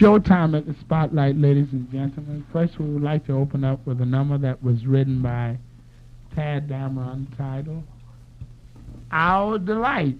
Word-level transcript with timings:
Showtime 0.00 0.56
at 0.56 0.66
the 0.66 0.74
Spotlight, 0.80 1.36
ladies 1.36 1.68
and 1.70 1.90
gentlemen. 1.92 2.44
First, 2.52 2.80
we 2.80 2.86
would 2.86 3.02
like 3.02 3.24
to 3.26 3.32
open 3.32 3.62
up 3.62 3.86
with 3.86 4.00
a 4.00 4.04
number 4.04 4.36
that 4.38 4.60
was 4.62 4.84
written 4.86 5.22
by 5.22 5.56
Tadd 6.36 6.68
Dameron 6.68 7.28
entitled 7.30 7.84
Our 9.12 9.58
Delight. 9.58 10.16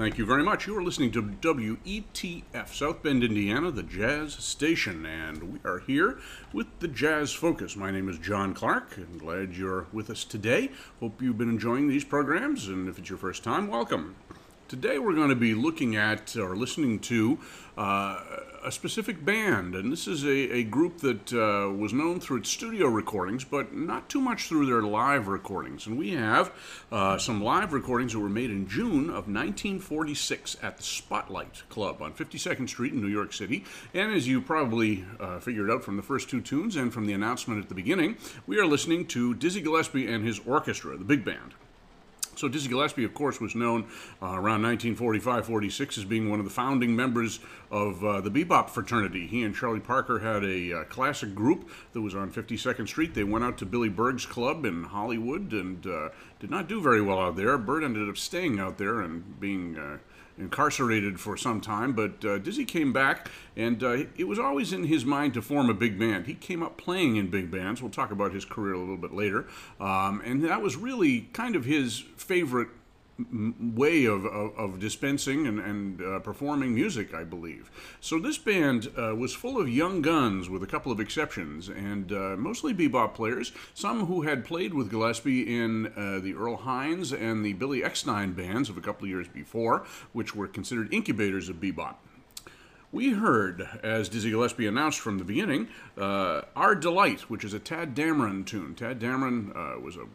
Thank 0.00 0.16
you 0.16 0.24
very 0.24 0.42
much. 0.42 0.66
You 0.66 0.74
are 0.78 0.82
listening 0.82 1.10
to 1.10 1.22
WETF, 1.22 2.68
South 2.68 3.02
Bend, 3.02 3.22
Indiana, 3.22 3.70
the 3.70 3.82
Jazz 3.82 4.32
Station, 4.32 5.04
and 5.04 5.52
we 5.52 5.58
are 5.62 5.80
here 5.80 6.18
with 6.54 6.68
the 6.78 6.88
Jazz 6.88 7.34
Focus. 7.34 7.76
My 7.76 7.90
name 7.90 8.08
is 8.08 8.16
John 8.16 8.54
Clark, 8.54 8.96
and 8.96 9.20
glad 9.20 9.54
you're 9.54 9.88
with 9.92 10.08
us 10.08 10.24
today. 10.24 10.70
Hope 11.00 11.20
you've 11.20 11.36
been 11.36 11.50
enjoying 11.50 11.86
these 11.86 12.02
programs, 12.02 12.66
and 12.66 12.88
if 12.88 12.98
it's 12.98 13.10
your 13.10 13.18
first 13.18 13.44
time, 13.44 13.68
welcome. 13.68 14.16
Today 14.68 14.98
we're 14.98 15.14
going 15.14 15.28
to 15.28 15.34
be 15.34 15.52
looking 15.52 15.96
at 15.96 16.34
or 16.34 16.56
listening 16.56 16.98
to 17.00 17.38
uh, 17.76 18.22
a 18.64 18.70
specific 18.70 19.24
band, 19.24 19.74
and 19.74 19.92
this 19.92 20.06
is 20.06 20.24
a, 20.24 20.56
a 20.56 20.62
group 20.62 20.98
that 20.98 21.32
uh, 21.32 21.72
was 21.72 21.92
known 21.92 22.20
through 22.20 22.38
its 22.38 22.50
studio 22.50 22.86
recordings, 22.86 23.44
but 23.44 23.74
not 23.74 24.08
too 24.08 24.20
much 24.20 24.48
through 24.48 24.66
their 24.66 24.82
live 24.82 25.28
recordings. 25.28 25.86
And 25.86 25.98
we 25.98 26.12
have 26.12 26.52
uh, 26.92 27.18
some 27.18 27.42
live 27.42 27.72
recordings 27.72 28.12
that 28.12 28.18
were 28.18 28.28
made 28.28 28.50
in 28.50 28.68
June 28.68 29.04
of 29.08 29.26
1946 29.28 30.56
at 30.62 30.76
the 30.76 30.82
Spotlight 30.82 31.62
Club 31.68 32.02
on 32.02 32.12
52nd 32.12 32.68
Street 32.68 32.92
in 32.92 33.00
New 33.00 33.08
York 33.08 33.32
City. 33.32 33.64
And 33.94 34.12
as 34.12 34.28
you 34.28 34.40
probably 34.40 35.04
uh, 35.18 35.38
figured 35.40 35.70
out 35.70 35.82
from 35.84 35.96
the 35.96 36.02
first 36.02 36.28
two 36.28 36.40
tunes 36.40 36.76
and 36.76 36.92
from 36.92 37.06
the 37.06 37.12
announcement 37.12 37.62
at 37.62 37.68
the 37.68 37.74
beginning, 37.74 38.16
we 38.46 38.58
are 38.58 38.66
listening 38.66 39.06
to 39.08 39.34
Dizzy 39.34 39.60
Gillespie 39.60 40.06
and 40.06 40.24
his 40.24 40.40
orchestra, 40.46 40.96
the 40.96 41.04
big 41.04 41.24
band. 41.24 41.54
So 42.36 42.48
Dizzy 42.48 42.68
Gillespie, 42.68 43.04
of 43.04 43.12
course, 43.12 43.40
was 43.40 43.54
known 43.54 43.86
uh, 44.22 44.34
around 44.34 44.62
1945-46 44.62 45.98
as 45.98 46.04
being 46.04 46.30
one 46.30 46.38
of 46.38 46.44
the 46.44 46.50
founding 46.50 46.96
members 46.96 47.40
of 47.70 48.04
uh, 48.04 48.20
the 48.20 48.30
bebop 48.30 48.70
fraternity. 48.70 49.26
He 49.26 49.42
and 49.42 49.54
Charlie 49.54 49.80
Parker 49.80 50.20
had 50.20 50.44
a 50.44 50.72
uh, 50.80 50.84
classic 50.84 51.34
group 51.34 51.68
that 51.92 52.00
was 52.00 52.14
on 52.14 52.30
52nd 52.30 52.88
Street. 52.88 53.14
They 53.14 53.24
went 53.24 53.44
out 53.44 53.58
to 53.58 53.66
Billy 53.66 53.88
Berg's 53.88 54.26
club 54.26 54.64
in 54.64 54.84
Hollywood 54.84 55.52
and 55.52 55.86
uh, 55.86 56.08
did 56.38 56.50
not 56.50 56.68
do 56.68 56.80
very 56.80 57.02
well 57.02 57.20
out 57.20 57.36
there. 57.36 57.58
Bird 57.58 57.84
ended 57.84 58.08
up 58.08 58.16
staying 58.16 58.58
out 58.58 58.78
there 58.78 59.00
and 59.00 59.38
being 59.38 59.76
uh, 59.76 59.98
incarcerated 60.40 61.20
for 61.20 61.36
some 61.36 61.60
time, 61.60 61.92
but 61.92 62.24
uh, 62.24 62.38
Dizzy 62.38 62.64
came 62.64 62.92
back, 62.92 63.30
and 63.56 63.82
uh, 63.82 64.04
it 64.16 64.26
was 64.26 64.38
always 64.38 64.72
in 64.72 64.84
his 64.84 65.04
mind 65.04 65.34
to 65.34 65.42
form 65.42 65.70
a 65.70 65.74
big 65.74 65.98
band. 65.98 66.26
He 66.26 66.34
came 66.34 66.62
up 66.62 66.76
playing 66.76 67.16
in 67.16 67.30
big 67.30 67.50
bands. 67.50 67.82
We'll 67.82 67.90
talk 67.90 68.10
about 68.10 68.32
his 68.32 68.44
career 68.44 68.74
a 68.74 68.78
little 68.78 68.96
bit 68.96 69.12
later. 69.12 69.46
Um, 69.78 70.22
and 70.24 70.42
that 70.44 70.62
was 70.62 70.76
really 70.76 71.28
kind 71.32 71.56
of 71.56 71.64
his 71.64 72.04
favorite 72.16 72.68
way 73.74 74.04
of, 74.04 74.24
of, 74.24 74.56
of, 74.58 74.78
dispensing 74.78 75.46
and, 75.46 75.58
and 75.58 76.02
uh, 76.02 76.18
performing 76.20 76.74
music, 76.74 77.14
I 77.14 77.24
believe. 77.24 77.70
So 78.00 78.18
this 78.18 78.38
band 78.38 78.88
uh, 78.96 79.14
was 79.14 79.34
full 79.34 79.60
of 79.60 79.68
young 79.68 80.02
guns, 80.02 80.48
with 80.48 80.62
a 80.62 80.66
couple 80.66 80.92
of 80.92 81.00
exceptions, 81.00 81.68
and 81.68 82.12
uh, 82.12 82.36
mostly 82.36 82.74
bebop 82.74 83.14
players. 83.14 83.52
Some 83.74 84.06
who 84.06 84.22
had 84.22 84.44
played 84.44 84.74
with 84.74 84.90
Gillespie 84.90 85.42
in 85.42 85.86
uh, 85.96 86.20
the 86.20 86.34
Earl 86.34 86.56
Hines 86.56 87.12
and 87.12 87.44
the 87.44 87.52
Billy 87.54 87.82
Eckstine 87.82 88.34
bands 88.34 88.68
of 88.68 88.76
a 88.76 88.80
couple 88.80 89.04
of 89.04 89.10
years 89.10 89.28
before, 89.28 89.84
which 90.12 90.34
were 90.34 90.46
considered 90.46 90.92
incubators 90.92 91.48
of 91.48 91.56
bebop. 91.56 91.96
We 92.92 93.12
heard, 93.12 93.68
as 93.84 94.08
Dizzy 94.08 94.30
Gillespie 94.30 94.66
announced 94.66 94.98
from 94.98 95.18
the 95.18 95.24
beginning, 95.24 95.68
uh, 95.96 96.42
Our 96.56 96.74
Delight, 96.74 97.30
which 97.30 97.44
is 97.44 97.54
a 97.54 97.60
Tadd 97.60 97.94
Dameron 97.94 98.44
tune. 98.44 98.74
Tadd 98.74 98.98
Dameron 98.98 99.54
uh, 99.54 99.80
was 99.80 99.96
a 99.96 100.06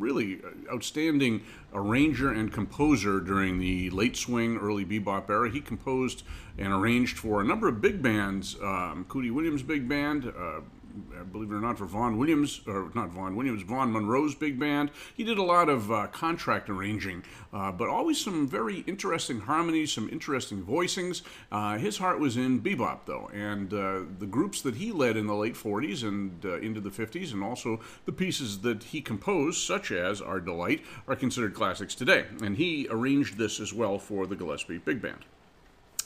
really 0.00 0.40
outstanding 0.72 1.42
arranger 1.72 2.32
and 2.32 2.52
composer 2.52 3.20
during 3.20 3.58
the 3.58 3.90
late 3.90 4.16
swing, 4.16 4.56
early 4.56 4.84
bebop 4.84 5.28
era. 5.28 5.50
He 5.50 5.60
composed 5.60 6.22
and 6.58 6.72
arranged 6.72 7.18
for 7.18 7.40
a 7.40 7.44
number 7.44 7.68
of 7.68 7.80
big 7.80 8.02
bands, 8.02 8.56
um, 8.62 9.04
Cootie 9.08 9.30
Williams 9.30 9.62
Big 9.62 9.88
Band, 9.88 10.32
uh, 10.36 10.60
believe 11.32 11.50
it 11.50 11.54
or 11.54 11.60
not, 11.60 11.78
for 11.78 11.86
Vaughn 11.86 12.18
Williams, 12.18 12.60
or 12.66 12.90
not 12.94 13.10
Vaughn 13.10 13.36
Williams, 13.36 13.62
Vaughn 13.62 13.92
Monroe's 13.92 14.34
big 14.34 14.58
band. 14.58 14.90
He 15.14 15.24
did 15.24 15.38
a 15.38 15.42
lot 15.42 15.68
of 15.68 15.90
uh, 15.90 16.06
contract 16.08 16.68
arranging, 16.68 17.24
uh, 17.52 17.72
but 17.72 17.88
always 17.88 18.20
some 18.20 18.48
very 18.48 18.80
interesting 18.80 19.40
harmonies, 19.40 19.92
some 19.92 20.08
interesting 20.10 20.62
voicings. 20.62 21.22
Uh, 21.50 21.78
his 21.78 21.98
heart 21.98 22.18
was 22.18 22.36
in 22.36 22.60
bebop, 22.60 23.00
though, 23.06 23.30
and 23.32 23.72
uh, 23.72 24.00
the 24.18 24.26
groups 24.26 24.62
that 24.62 24.76
he 24.76 24.92
led 24.92 25.16
in 25.16 25.26
the 25.26 25.34
late 25.34 25.54
40s 25.54 26.02
and 26.02 26.44
uh, 26.44 26.58
into 26.58 26.80
the 26.80 26.90
50s, 26.90 27.32
and 27.32 27.42
also 27.42 27.80
the 28.06 28.12
pieces 28.12 28.60
that 28.60 28.84
he 28.84 29.00
composed, 29.00 29.60
such 29.60 29.90
as 29.90 30.20
Our 30.20 30.40
Delight, 30.40 30.82
are 31.06 31.16
considered 31.16 31.54
classics 31.54 31.94
today. 31.94 32.26
And 32.42 32.56
he 32.56 32.86
arranged 32.90 33.38
this 33.38 33.60
as 33.60 33.72
well 33.72 33.98
for 33.98 34.26
the 34.26 34.36
Gillespie 34.36 34.78
Big 34.78 35.02
Band. 35.02 35.24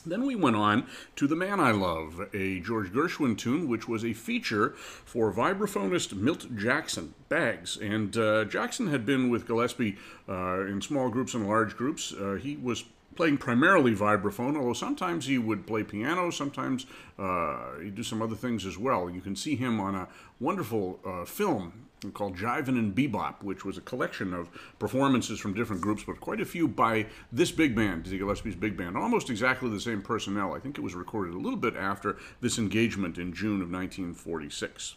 Then 0.07 0.27
we 0.27 0.35
went 0.35 0.57
on 0.57 0.87
to 1.17 1.27
The 1.27 1.37
Man 1.37 1.61
I 1.61 1.71
Love, 1.71 2.29
a 2.35 2.61
George 2.61 2.93
Gershwin 2.93 3.39
tune, 3.39 3.69
which 3.69 3.89
was 3.89 4.05
a 4.05 4.13
feature 4.13 4.71
for 4.71 5.33
vibraphonist 5.33 6.15
Milt 6.15 6.55
Jackson, 6.57 7.15
Bags. 7.29 7.77
And 7.77 8.17
uh, 8.17 8.45
Jackson 8.45 8.89
had 8.89 9.07
been 9.07 9.31
with 9.31 9.47
Gillespie 9.47 9.97
uh, 10.29 10.61
in 10.63 10.83
small 10.83 11.09
groups 11.09 11.35
and 11.35 11.47
large 11.47 11.77
groups. 11.77 12.13
Uh, 12.13 12.35
he 12.35 12.57
was 12.57 12.85
playing 13.17 13.39
primarily 13.39 13.95
vibraphone, 13.95 14.57
although 14.57 14.73
sometimes 14.73 15.27
he 15.27 15.39
would 15.39 15.67
play 15.67 15.83
piano, 15.83 16.31
sometimes 16.31 16.87
uh, 17.19 17.79
he'd 17.83 17.95
do 17.95 18.03
some 18.03 18.23
other 18.23 18.35
things 18.35 18.67
as 18.67 18.77
well. 18.77 19.11
You 19.11 19.21
can 19.21 19.37
see 19.37 19.57
him 19.57 19.81
on 19.81 19.95
a 19.95 20.09
wonderful 20.41 21.01
uh, 21.05 21.25
film 21.25 21.87
called 22.13 22.37
Jivin' 22.37 22.79
in 22.79 22.93
Bebop, 22.93 23.43
which 23.43 23.65
was 23.65 23.79
a 23.79 23.81
collection 23.81 24.35
of 24.35 24.51
performances 24.79 25.41
from 25.41 25.55
different 25.55 25.81
groups, 25.81 26.05
but 26.05 26.21
quite 26.21 26.41
a 26.41 26.45
few 26.45 26.69
by 26.69 27.07
this 27.33 27.51
big 27.51 27.75
band, 27.75 28.05
Dizzy 28.05 28.19
Gillespie's 28.19 28.57
big 28.57 28.77
band, 28.77 28.97
almost 28.97 29.31
exactly 29.31 29.71
the 29.71 29.81
same 29.81 30.03
personnel. 30.03 30.53
I 30.53 30.59
think 30.59 30.77
it 30.77 30.83
was 30.83 30.95
recorded 30.95 31.35
a 31.35 31.39
little 31.39 31.59
bit 31.59 31.77
after 31.77 32.17
this 32.41 32.59
engagement 32.59 33.17
in 33.17 33.33
June 33.33 33.63
of 33.63 33.71
1946. 33.71 34.97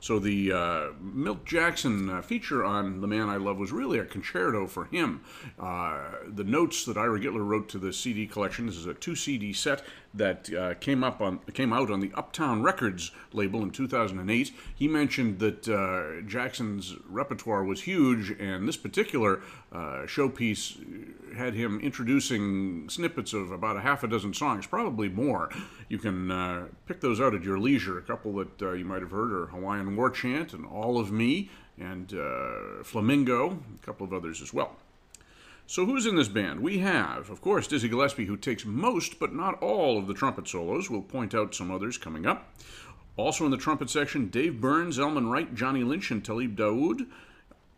So 0.00 0.18
the 0.18 0.52
uh, 0.52 0.86
Milt 0.98 1.44
Jackson 1.44 2.08
uh, 2.08 2.22
feature 2.22 2.64
on 2.64 3.02
The 3.02 3.06
Man 3.06 3.28
I 3.28 3.36
Love 3.36 3.58
was 3.58 3.70
really 3.70 3.98
a 3.98 4.04
concerto 4.04 4.66
for 4.66 4.86
him. 4.86 5.20
Uh, 5.58 5.98
the 6.26 6.44
notes 6.44 6.86
that 6.86 6.96
Ira 6.96 7.20
Gitler 7.20 7.46
wrote 7.46 7.68
to 7.70 7.78
the 7.78 7.92
CD 7.92 8.26
collection, 8.26 8.66
this 8.66 8.76
is 8.76 8.86
a 8.86 8.94
two 8.94 9.14
CD 9.14 9.52
set 9.52 9.84
that 10.12 10.52
uh, 10.52 10.74
came 10.74 11.04
up 11.04 11.20
on 11.20 11.38
came 11.54 11.72
out 11.72 11.90
on 11.90 12.00
the 12.00 12.10
Uptown 12.14 12.62
Records 12.62 13.12
label 13.32 13.62
in 13.62 13.70
2008. 13.70 14.52
He 14.74 14.88
mentioned 14.88 15.38
that 15.38 15.68
uh, 15.68 16.26
Jackson's 16.26 16.96
repertoire 17.08 17.64
was 17.64 17.82
huge, 17.82 18.30
and 18.40 18.66
this 18.66 18.76
particular 18.76 19.40
uh, 19.72 20.06
showpiece 20.06 21.36
had 21.36 21.54
him 21.54 21.78
introducing 21.80 22.88
snippets 22.88 23.32
of 23.32 23.52
about 23.52 23.76
a 23.76 23.80
half 23.80 24.02
a 24.02 24.08
dozen 24.08 24.34
songs, 24.34 24.66
probably 24.66 25.08
more. 25.08 25.48
You 25.88 25.98
can 25.98 26.30
uh, 26.30 26.66
pick 26.86 27.00
those 27.00 27.20
out 27.20 27.34
at 27.34 27.44
your 27.44 27.58
leisure. 27.58 27.98
A 27.98 28.02
couple 28.02 28.32
that 28.34 28.62
uh, 28.62 28.72
you 28.72 28.84
might 28.84 29.02
have 29.02 29.12
heard 29.12 29.32
are 29.32 29.46
Hawaiian 29.46 29.96
War 29.96 30.10
Chant 30.10 30.52
and 30.52 30.66
All 30.66 30.98
of 30.98 31.12
Me 31.12 31.50
and 31.78 32.12
uh, 32.12 32.82
Flamingo, 32.82 33.58
a 33.74 33.86
couple 33.86 34.04
of 34.04 34.12
others 34.12 34.42
as 34.42 34.52
well. 34.52 34.76
So, 35.70 35.86
who's 35.86 36.04
in 36.04 36.16
this 36.16 36.26
band? 36.26 36.58
We 36.58 36.78
have, 36.80 37.30
of 37.30 37.40
course, 37.40 37.68
Dizzy 37.68 37.88
Gillespie, 37.88 38.24
who 38.24 38.36
takes 38.36 38.64
most 38.64 39.20
but 39.20 39.32
not 39.32 39.62
all 39.62 39.98
of 39.98 40.08
the 40.08 40.14
trumpet 40.14 40.48
solos. 40.48 40.90
We'll 40.90 41.00
point 41.00 41.32
out 41.32 41.54
some 41.54 41.70
others 41.70 41.96
coming 41.96 42.26
up. 42.26 42.52
Also 43.16 43.44
in 43.44 43.52
the 43.52 43.56
trumpet 43.56 43.88
section, 43.88 44.30
Dave 44.30 44.60
Burns, 44.60 44.98
Elman 44.98 45.30
Wright, 45.30 45.54
Johnny 45.54 45.84
Lynch, 45.84 46.10
and 46.10 46.24
Talib 46.24 46.56
Daoud. 46.56 47.06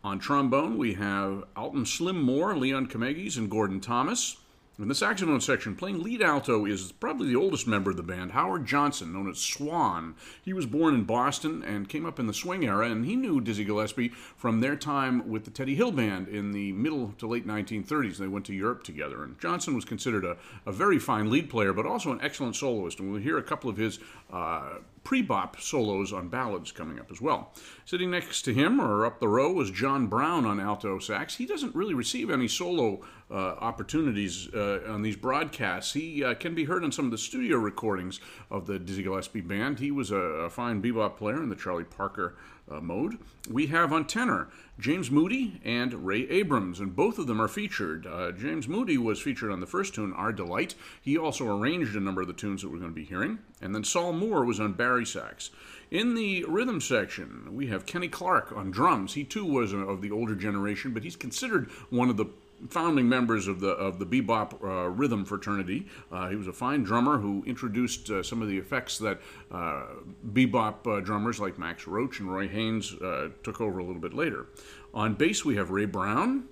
On 0.02 0.18
trombone, 0.18 0.78
we 0.78 0.94
have 0.94 1.44
Alton 1.54 1.84
Slim 1.84 2.22
Moore, 2.22 2.56
Leon 2.56 2.86
Comegys, 2.86 3.36
and 3.36 3.50
Gordon 3.50 3.78
Thomas. 3.78 4.38
In 4.78 4.88
the 4.88 4.94
saxophone 4.94 5.42
section, 5.42 5.76
playing 5.76 6.02
lead 6.02 6.22
alto 6.22 6.64
is 6.64 6.92
probably 6.92 7.28
the 7.28 7.36
oldest 7.36 7.66
member 7.66 7.90
of 7.90 7.98
the 7.98 8.02
band, 8.02 8.32
Howard 8.32 8.64
Johnson, 8.64 9.12
known 9.12 9.28
as 9.28 9.36
Swan. 9.36 10.14
He 10.42 10.54
was 10.54 10.64
born 10.64 10.94
in 10.94 11.04
Boston 11.04 11.62
and 11.62 11.90
came 11.90 12.06
up 12.06 12.18
in 12.18 12.26
the 12.26 12.32
swing 12.32 12.64
era, 12.64 12.88
and 12.88 13.04
he 13.04 13.14
knew 13.14 13.42
Dizzy 13.42 13.64
Gillespie 13.64 14.08
from 14.08 14.60
their 14.60 14.74
time 14.74 15.28
with 15.28 15.44
the 15.44 15.50
Teddy 15.50 15.74
Hill 15.74 15.92
Band 15.92 16.26
in 16.26 16.52
the 16.52 16.72
middle 16.72 17.12
to 17.18 17.26
late 17.26 17.46
1930s. 17.46 18.16
They 18.16 18.28
went 18.28 18.46
to 18.46 18.54
Europe 18.54 18.82
together, 18.82 19.22
and 19.22 19.38
Johnson 19.38 19.74
was 19.74 19.84
considered 19.84 20.24
a, 20.24 20.38
a 20.64 20.72
very 20.72 20.98
fine 20.98 21.30
lead 21.30 21.50
player, 21.50 21.74
but 21.74 21.84
also 21.84 22.10
an 22.10 22.20
excellent 22.22 22.56
soloist. 22.56 22.98
And 22.98 23.12
we'll 23.12 23.20
hear 23.20 23.36
a 23.36 23.42
couple 23.42 23.68
of 23.68 23.76
his 23.76 23.98
uh, 24.32 24.78
pre-bop 25.04 25.60
solos 25.60 26.12
on 26.12 26.28
ballads 26.28 26.72
coming 26.72 26.98
up 26.98 27.10
as 27.10 27.20
well. 27.20 27.52
Sitting 27.84 28.10
next 28.10 28.42
to 28.42 28.54
him 28.54 28.80
or 28.80 29.04
up 29.04 29.20
the 29.20 29.28
row 29.28 29.52
was 29.52 29.70
John 29.70 30.06
Brown 30.06 30.44
on 30.46 30.60
alto 30.60 30.98
sax. 30.98 31.36
He 31.36 31.46
doesn't 31.46 31.74
really 31.74 31.94
receive 31.94 32.30
any 32.30 32.48
solo 32.48 33.02
uh, 33.30 33.34
opportunities 33.34 34.48
uh, 34.54 34.80
on 34.86 35.02
these 35.02 35.16
broadcasts. 35.16 35.92
He 35.92 36.22
uh, 36.22 36.34
can 36.34 36.54
be 36.54 36.64
heard 36.64 36.84
on 36.84 36.92
some 36.92 37.06
of 37.06 37.10
the 37.10 37.18
studio 37.18 37.58
recordings 37.58 38.20
of 38.50 38.66
the 38.66 38.78
Dizzy 38.78 39.02
Gillespie 39.02 39.40
band. 39.40 39.78
He 39.78 39.90
was 39.90 40.10
a, 40.10 40.16
a 40.16 40.50
fine 40.50 40.82
bebop 40.82 41.16
player 41.16 41.42
in 41.42 41.48
the 41.48 41.56
Charlie 41.56 41.84
Parker 41.84 42.36
uh, 42.72 42.80
mode. 42.80 43.18
We 43.50 43.66
have 43.68 43.92
on 43.92 44.06
tenor 44.06 44.48
James 44.78 45.10
Moody 45.10 45.60
and 45.64 46.06
Ray 46.06 46.28
Abrams, 46.28 46.80
and 46.80 46.96
both 46.96 47.18
of 47.18 47.26
them 47.26 47.40
are 47.40 47.48
featured. 47.48 48.06
Uh, 48.06 48.32
James 48.32 48.66
Moody 48.66 48.98
was 48.98 49.20
featured 49.20 49.52
on 49.52 49.60
the 49.60 49.66
first 49.66 49.94
tune, 49.94 50.12
Our 50.14 50.32
Delight. 50.32 50.74
He 51.00 51.18
also 51.18 51.46
arranged 51.46 51.94
a 51.94 52.00
number 52.00 52.22
of 52.22 52.26
the 52.26 52.32
tunes 52.32 52.62
that 52.62 52.70
we're 52.70 52.78
going 52.78 52.90
to 52.90 52.94
be 52.94 53.04
hearing. 53.04 53.38
And 53.60 53.74
then 53.74 53.84
Sol 53.84 54.12
Moore 54.12 54.44
was 54.44 54.58
on 54.58 54.72
bari 54.72 55.06
sax. 55.06 55.50
In 55.90 56.14
the 56.14 56.44
rhythm 56.48 56.80
section, 56.80 57.54
we 57.54 57.66
have 57.66 57.84
Kenny 57.84 58.08
Clarke 58.08 58.50
on 58.52 58.70
drums. 58.70 59.12
He 59.12 59.24
too 59.24 59.44
was 59.44 59.74
of 59.74 60.00
the 60.00 60.10
older 60.10 60.34
generation, 60.34 60.92
but 60.92 61.02
he's 61.02 61.16
considered 61.16 61.70
one 61.90 62.08
of 62.08 62.16
the 62.16 62.26
founding 62.68 63.08
members 63.08 63.48
of 63.48 63.60
the 63.60 63.70
of 63.70 63.98
the 63.98 64.06
bebop 64.06 64.62
uh, 64.62 64.88
rhythm 64.88 65.24
fraternity. 65.24 65.86
Uh, 66.10 66.28
he 66.28 66.36
was 66.36 66.46
a 66.46 66.52
fine 66.52 66.82
drummer 66.82 67.18
who 67.18 67.42
introduced 67.46 68.10
uh, 68.10 68.22
some 68.22 68.42
of 68.42 68.48
the 68.48 68.58
effects 68.58 68.98
that 68.98 69.20
uh, 69.50 69.84
bebop 70.32 70.86
uh, 70.86 71.00
drummers 71.00 71.40
like 71.40 71.58
Max 71.58 71.86
Roach 71.86 72.20
and 72.20 72.32
Roy 72.32 72.48
Haynes 72.48 72.94
uh, 72.94 73.28
took 73.42 73.60
over 73.60 73.78
a 73.78 73.84
little 73.84 74.00
bit 74.00 74.14
later. 74.14 74.46
On 74.94 75.14
bass, 75.14 75.44
we 75.44 75.56
have 75.56 75.70
Ray 75.70 75.86
Brown. 75.86 76.48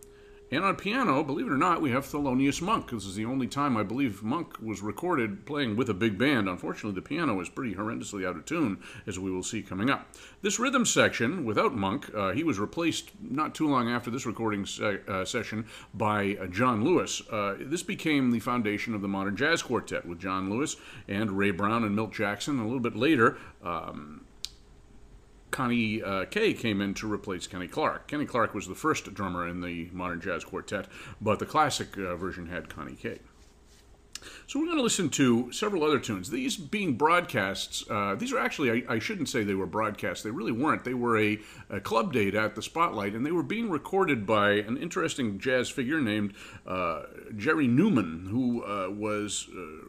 And 0.52 0.64
on 0.64 0.74
piano, 0.74 1.22
believe 1.22 1.46
it 1.46 1.52
or 1.52 1.56
not, 1.56 1.80
we 1.80 1.92
have 1.92 2.04
Thelonious 2.04 2.60
Monk. 2.60 2.90
This 2.90 3.04
is 3.04 3.14
the 3.14 3.24
only 3.24 3.46
time 3.46 3.76
I 3.76 3.84
believe 3.84 4.24
Monk 4.24 4.60
was 4.60 4.82
recorded 4.82 5.46
playing 5.46 5.76
with 5.76 5.88
a 5.88 5.94
big 5.94 6.18
band. 6.18 6.48
Unfortunately, 6.48 6.92
the 6.92 7.06
piano 7.06 7.40
is 7.40 7.48
pretty 7.48 7.76
horrendously 7.76 8.26
out 8.26 8.34
of 8.34 8.46
tune, 8.46 8.82
as 9.06 9.16
we 9.16 9.30
will 9.30 9.44
see 9.44 9.62
coming 9.62 9.90
up. 9.90 10.08
This 10.42 10.58
rhythm 10.58 10.84
section, 10.84 11.44
without 11.44 11.76
Monk, 11.76 12.12
uh, 12.12 12.32
he 12.32 12.42
was 12.42 12.58
replaced 12.58 13.12
not 13.20 13.54
too 13.54 13.68
long 13.68 13.88
after 13.88 14.10
this 14.10 14.26
recording 14.26 14.66
se- 14.66 15.02
uh, 15.06 15.24
session 15.24 15.66
by 15.94 16.36
uh, 16.40 16.48
John 16.48 16.82
Lewis. 16.82 17.22
Uh, 17.30 17.54
this 17.60 17.84
became 17.84 18.32
the 18.32 18.40
foundation 18.40 18.92
of 18.92 19.02
the 19.02 19.08
modern 19.08 19.36
jazz 19.36 19.62
quartet 19.62 20.04
with 20.04 20.18
John 20.18 20.50
Lewis 20.50 20.74
and 21.06 21.30
Ray 21.30 21.52
Brown 21.52 21.84
and 21.84 21.94
Milt 21.94 22.12
Jackson. 22.12 22.58
A 22.58 22.64
little 22.64 22.80
bit 22.80 22.96
later, 22.96 23.38
um, 23.62 24.19
Connie 25.50 26.02
uh, 26.02 26.24
Kay 26.26 26.54
came 26.54 26.80
in 26.80 26.94
to 26.94 27.12
replace 27.12 27.46
Kenny 27.46 27.68
Clarke. 27.68 28.06
Kenny 28.06 28.26
Clarke 28.26 28.54
was 28.54 28.66
the 28.66 28.74
first 28.74 29.12
drummer 29.14 29.46
in 29.46 29.60
the 29.60 29.88
modern 29.92 30.20
jazz 30.20 30.44
quartet, 30.44 30.86
but 31.20 31.38
the 31.38 31.46
classic 31.46 31.96
uh, 31.98 32.16
version 32.16 32.46
had 32.46 32.68
Connie 32.68 32.94
Kay. 32.94 33.18
So 34.46 34.58
we're 34.58 34.66
going 34.66 34.78
to 34.78 34.82
listen 34.82 35.08
to 35.10 35.52
several 35.52 35.84
other 35.84 35.98
tunes. 35.98 36.30
These 36.30 36.56
being 36.56 36.94
broadcasts, 36.96 37.84
uh, 37.88 38.16
these 38.16 38.32
are 38.32 38.38
actually, 38.38 38.84
I, 38.86 38.94
I, 38.94 38.98
shouldn't 38.98 39.28
say 39.28 39.44
they 39.44 39.54
were 39.54 39.66
broadcasts. 39.66 40.22
They 40.22 40.30
really 40.30 40.52
weren't. 40.52 40.84
They 40.84 40.94
were 40.94 41.18
a, 41.18 41.38
a, 41.70 41.80
club 41.80 42.12
date 42.12 42.34
at 42.34 42.54
the 42.54 42.62
Spotlight, 42.62 43.14
and 43.14 43.24
they 43.24 43.30
were 43.30 43.42
being 43.42 43.70
recorded 43.70 44.26
by 44.26 44.52
an 44.52 44.76
interesting 44.76 45.38
jazz 45.38 45.70
figure 45.70 46.00
named 46.00 46.34
uh, 46.66 47.02
Jerry 47.36 47.66
Newman, 47.66 48.26
who 48.30 48.62
uh, 48.64 48.90
was 48.90 49.48
uh, 49.56 49.86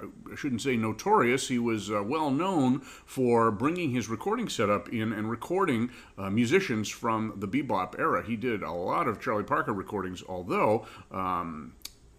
I 0.00 0.34
shouldn't 0.36 0.62
say 0.62 0.76
notorious, 0.76 1.48
he 1.48 1.58
was 1.58 1.90
uh, 1.90 2.02
well 2.02 2.30
known 2.30 2.80
for 2.80 3.50
bringing 3.50 3.90
his 3.90 4.08
recording 4.08 4.48
setup 4.48 4.88
in 4.88 5.12
and 5.12 5.30
recording 5.30 5.90
uh, 6.18 6.30
musicians 6.30 6.88
from 6.88 7.34
the 7.36 7.48
bebop 7.48 7.98
era. 7.98 8.24
He 8.24 8.36
did 8.36 8.62
a 8.62 8.72
lot 8.72 9.08
of 9.08 9.20
Charlie 9.20 9.44
Parker 9.44 9.72
recordings, 9.72 10.22
although 10.28 10.86
um, 11.10 11.74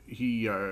he 0.07 0.47
uh, 0.47 0.69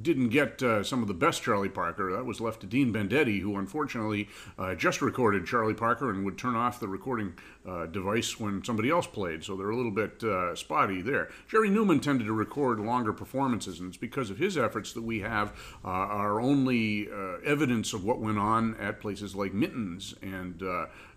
didn't 0.00 0.30
get 0.30 0.62
uh, 0.62 0.82
some 0.82 1.02
of 1.02 1.08
the 1.08 1.14
best 1.14 1.42
Charlie 1.42 1.68
Parker. 1.68 2.12
That 2.12 2.24
was 2.24 2.40
left 2.40 2.60
to 2.60 2.66
Dean 2.66 2.92
Benedetti, 2.92 3.40
who 3.40 3.56
unfortunately 3.56 4.28
uh, 4.58 4.74
just 4.74 5.02
recorded 5.02 5.46
Charlie 5.46 5.74
Parker 5.74 6.10
and 6.10 6.24
would 6.24 6.38
turn 6.38 6.56
off 6.56 6.80
the 6.80 6.88
recording 6.88 7.34
uh, 7.66 7.86
device 7.86 8.40
when 8.40 8.64
somebody 8.64 8.90
else 8.90 9.06
played. 9.06 9.44
So 9.44 9.56
they're 9.56 9.70
a 9.70 9.76
little 9.76 9.90
bit 9.90 10.22
uh, 10.24 10.54
spotty 10.54 11.02
there. 11.02 11.28
Jerry 11.48 11.70
Newman 11.70 12.00
tended 12.00 12.26
to 12.26 12.32
record 12.32 12.80
longer 12.80 13.12
performances, 13.12 13.80
and 13.80 13.88
it's 13.88 13.96
because 13.96 14.30
of 14.30 14.38
his 14.38 14.56
efforts 14.56 14.92
that 14.92 15.02
we 15.02 15.20
have 15.20 15.52
uh, 15.84 15.88
our 15.88 16.40
only 16.40 17.08
uh, 17.10 17.38
evidence 17.44 17.92
of 17.92 18.04
what 18.04 18.18
went 18.18 18.38
on 18.38 18.74
at 18.76 19.00
places 19.00 19.34
like 19.34 19.52
Minton's 19.52 20.14
and 20.22 20.62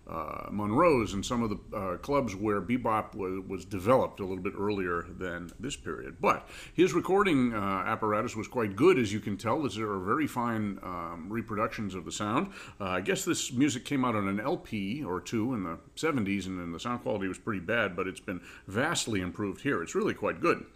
uh, 0.08 0.48
Monroe's 0.50 1.14
and 1.14 1.24
some 1.24 1.42
of 1.42 1.50
the 1.50 1.76
uh, 1.76 1.96
clubs 1.98 2.34
where 2.34 2.60
bebop 2.60 3.14
was, 3.14 3.44
was 3.48 3.64
developed 3.64 4.20
a 4.20 4.24
little 4.24 4.42
bit 4.42 4.52
earlier 4.58 5.04
than 5.18 5.50
this 5.58 5.76
period. 5.76 6.16
But 6.20 6.48
his 6.74 6.92
recording 6.92 7.54
uh, 7.54 7.58
apparatus 7.86 8.36
was 8.36 8.46
quite 8.46 8.76
good, 8.76 8.98
as 8.98 9.12
you 9.12 9.20
can 9.20 9.36
tell. 9.36 9.66
There 9.66 9.90
are 9.90 9.98
very 9.98 10.26
fine 10.26 10.78
um, 10.82 11.26
reproductions 11.28 11.94
of 11.94 12.04
the 12.04 12.12
sound. 12.12 12.52
Uh, 12.80 12.84
I 12.84 13.00
guess 13.00 13.24
this 13.24 13.52
music 13.52 13.84
came 13.84 14.04
out 14.04 14.14
on 14.14 14.28
an 14.28 14.38
LP 14.38 15.02
or 15.02 15.20
two 15.20 15.54
in 15.54 15.64
the 15.64 15.78
70s, 15.96 16.46
and 16.46 16.60
then 16.60 16.72
the 16.72 16.80
sound 16.80 17.02
quality 17.02 17.26
was 17.26 17.38
pretty 17.38 17.60
bad, 17.60 17.96
but 17.96 18.06
it's 18.06 18.20
been 18.20 18.40
vastly 18.68 19.20
improved 19.20 19.62
here. 19.62 19.82
It's 19.82 19.94
really 19.94 20.14
quite 20.14 20.40
good. 20.40 20.66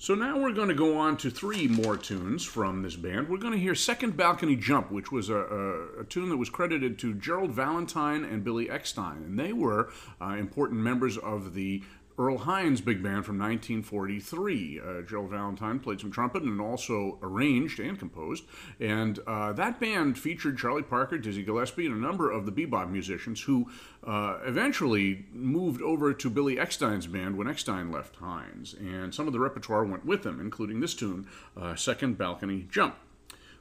So 0.00 0.14
now 0.14 0.38
we're 0.38 0.52
going 0.52 0.68
to 0.68 0.74
go 0.74 0.96
on 0.96 1.16
to 1.18 1.28
three 1.28 1.66
more 1.66 1.96
tunes 1.96 2.44
from 2.44 2.82
this 2.82 2.94
band. 2.94 3.28
We're 3.28 3.38
going 3.38 3.52
to 3.52 3.58
hear 3.58 3.74
Second 3.74 4.16
Balcony 4.16 4.54
Jump, 4.54 4.92
which 4.92 5.10
was 5.10 5.28
a, 5.28 5.38
a, 5.38 6.00
a 6.02 6.04
tune 6.04 6.28
that 6.28 6.36
was 6.36 6.48
credited 6.48 7.00
to 7.00 7.14
Gerald 7.14 7.50
Valentine 7.50 8.22
and 8.22 8.44
Billy 8.44 8.70
Eckstein. 8.70 9.24
And 9.24 9.36
they 9.36 9.52
were 9.52 9.90
uh, 10.20 10.36
important 10.38 10.82
members 10.82 11.18
of 11.18 11.54
the 11.54 11.82
Earl 12.18 12.38
Hines 12.38 12.80
Big 12.80 13.02
Band 13.02 13.24
from 13.24 13.38
1943. 13.38 14.80
Uh, 14.80 15.02
Gerald 15.02 15.30
Valentine 15.30 15.78
played 15.78 16.00
some 16.00 16.10
trumpet 16.10 16.42
and 16.42 16.60
also 16.60 17.18
arranged 17.22 17.78
and 17.78 17.98
composed. 17.98 18.44
And 18.80 19.20
uh, 19.26 19.52
that 19.52 19.78
band 19.78 20.18
featured 20.18 20.58
Charlie 20.58 20.82
Parker, 20.82 21.16
Dizzy 21.16 21.44
Gillespie, 21.44 21.86
and 21.86 21.94
a 21.94 21.98
number 21.98 22.30
of 22.30 22.44
the 22.44 22.52
bebop 22.52 22.90
musicians 22.90 23.42
who 23.42 23.70
uh, 24.04 24.38
eventually 24.44 25.26
moved 25.32 25.80
over 25.80 26.12
to 26.12 26.30
Billy 26.30 26.56
Eckstein's 26.56 27.06
band 27.06 27.36
when 27.36 27.48
Eckstein 27.48 27.92
left 27.92 28.16
Hines. 28.16 28.74
And 28.74 29.14
some 29.14 29.26
of 29.26 29.32
the 29.32 29.40
repertoire 29.40 29.84
went 29.84 30.04
with 30.04 30.24
them, 30.24 30.40
including 30.40 30.80
this 30.80 30.94
tune, 30.94 31.26
uh, 31.56 31.76
Second 31.76 32.18
Balcony 32.18 32.66
Jump. 32.70 32.96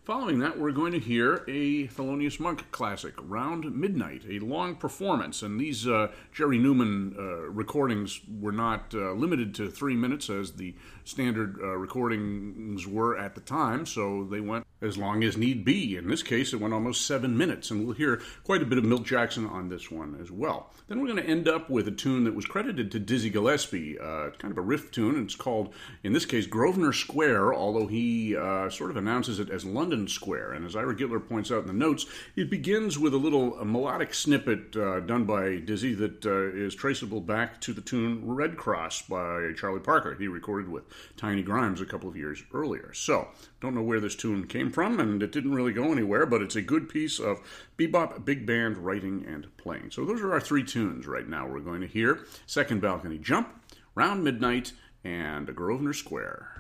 Following 0.07 0.39
that, 0.39 0.57
we're 0.57 0.71
going 0.71 0.93
to 0.93 0.99
hear 0.99 1.43
a 1.49 1.89
Thelonious 1.89 2.39
Monk 2.39 2.71
classic, 2.71 3.13
Round 3.19 3.75
Midnight, 3.75 4.23
a 4.29 4.39
long 4.39 4.77
performance. 4.77 5.41
And 5.41 5.59
these 5.59 5.85
uh, 5.85 6.13
Jerry 6.31 6.57
Newman 6.57 7.13
uh, 7.19 7.49
recordings 7.49 8.21
were 8.39 8.53
not 8.53 8.93
uh, 8.93 9.11
limited 9.11 9.53
to 9.55 9.69
three 9.69 9.97
minutes 9.97 10.29
as 10.29 10.53
the 10.53 10.75
standard 11.03 11.57
uh, 11.61 11.75
recordings 11.75 12.87
were 12.87 13.17
at 13.17 13.35
the 13.35 13.41
time, 13.41 13.85
so 13.85 14.23
they 14.23 14.39
went 14.39 14.65
as 14.81 14.97
long 14.97 15.23
as 15.25 15.35
need 15.35 15.65
be. 15.65 15.97
In 15.97 16.07
this 16.07 16.23
case, 16.23 16.53
it 16.53 16.61
went 16.61 16.73
almost 16.73 17.05
seven 17.05 17.37
minutes, 17.37 17.71
and 17.71 17.85
we'll 17.85 17.95
hear 17.95 18.21
quite 18.45 18.61
a 18.61 18.65
bit 18.65 18.77
of 18.77 18.85
Milt 18.85 19.03
Jackson 19.03 19.45
on 19.45 19.67
this 19.67 19.91
one 19.91 20.17
as 20.21 20.31
well. 20.31 20.71
Then 20.87 21.01
we're 21.01 21.07
going 21.07 21.23
to 21.23 21.29
end 21.29 21.49
up 21.49 21.69
with 21.69 21.87
a 21.87 21.91
tune 21.91 22.23
that 22.25 22.35
was 22.35 22.45
credited 22.45 22.91
to 22.91 22.99
Dizzy 22.99 23.29
Gillespie, 23.29 23.97
uh, 23.99 24.29
kind 24.37 24.51
of 24.51 24.57
a 24.57 24.61
riff 24.61 24.91
tune. 24.91 25.21
It's 25.21 25.35
called, 25.35 25.73
in 26.03 26.13
this 26.13 26.25
case, 26.25 26.45
Grosvenor 26.45 26.93
Square, 26.93 27.53
although 27.53 27.87
he 27.87 28.37
uh, 28.37 28.69
sort 28.69 28.91
of 28.91 28.95
announces 28.95 29.39
it 29.39 29.49
as 29.49 29.65
London 29.65 29.96
Square. 30.05 30.51
And 30.51 30.65
as 30.65 30.75
Ira 30.75 30.93
Gitler 30.93 31.25
points 31.25 31.49
out 31.49 31.61
in 31.61 31.67
the 31.67 31.73
notes, 31.73 32.05
it 32.35 32.49
begins 32.49 32.99
with 32.99 33.13
a 33.13 33.17
little 33.17 33.63
melodic 33.63 34.13
snippet 34.13 34.75
uh, 34.75 34.99
done 34.99 35.23
by 35.23 35.57
Dizzy 35.57 35.93
that 35.95 36.25
uh, 36.25 36.53
is 36.53 36.75
traceable 36.75 37.21
back 37.21 37.61
to 37.61 37.71
the 37.71 37.79
tune 37.79 38.21
Red 38.23 38.57
Cross 38.57 39.03
by 39.03 39.53
Charlie 39.55 39.79
Parker. 39.79 40.15
He 40.15 40.27
recorded 40.27 40.69
with 40.69 40.83
Tiny 41.15 41.41
Grimes 41.41 41.79
a 41.79 41.85
couple 41.85 42.09
of 42.09 42.17
years 42.17 42.43
earlier. 42.53 42.93
So, 42.93 43.29
don't 43.61 43.73
know 43.73 43.81
where 43.81 44.01
this 44.01 44.15
tune 44.15 44.47
came 44.47 44.71
from, 44.71 44.99
and 44.99 45.23
it 45.23 45.31
didn't 45.31 45.55
really 45.55 45.73
go 45.73 45.91
anywhere, 45.91 46.25
but 46.25 46.41
it's 46.41 46.55
a 46.55 46.62
good 46.62 46.89
piece 46.89 47.19
of 47.19 47.39
bebop 47.77 48.25
big 48.25 48.45
band 48.45 48.77
writing 48.77 49.25
and 49.25 49.47
playing. 49.57 49.91
So, 49.91 50.03
those 50.03 50.21
are 50.21 50.33
our 50.33 50.41
three 50.41 50.63
tunes 50.63 51.07
right 51.07 51.27
now. 51.27 51.47
We're 51.47 51.62
going 51.62 51.81
to 51.81 51.88
hear 51.88 52.25
Second 52.45 52.81
Balcony 52.81 53.17
Jump, 53.17 53.47
Round 53.95 54.23
Midnight, 54.23 54.73
and 55.03 55.55
Grosvenor 55.55 55.93
Square. 55.93 56.57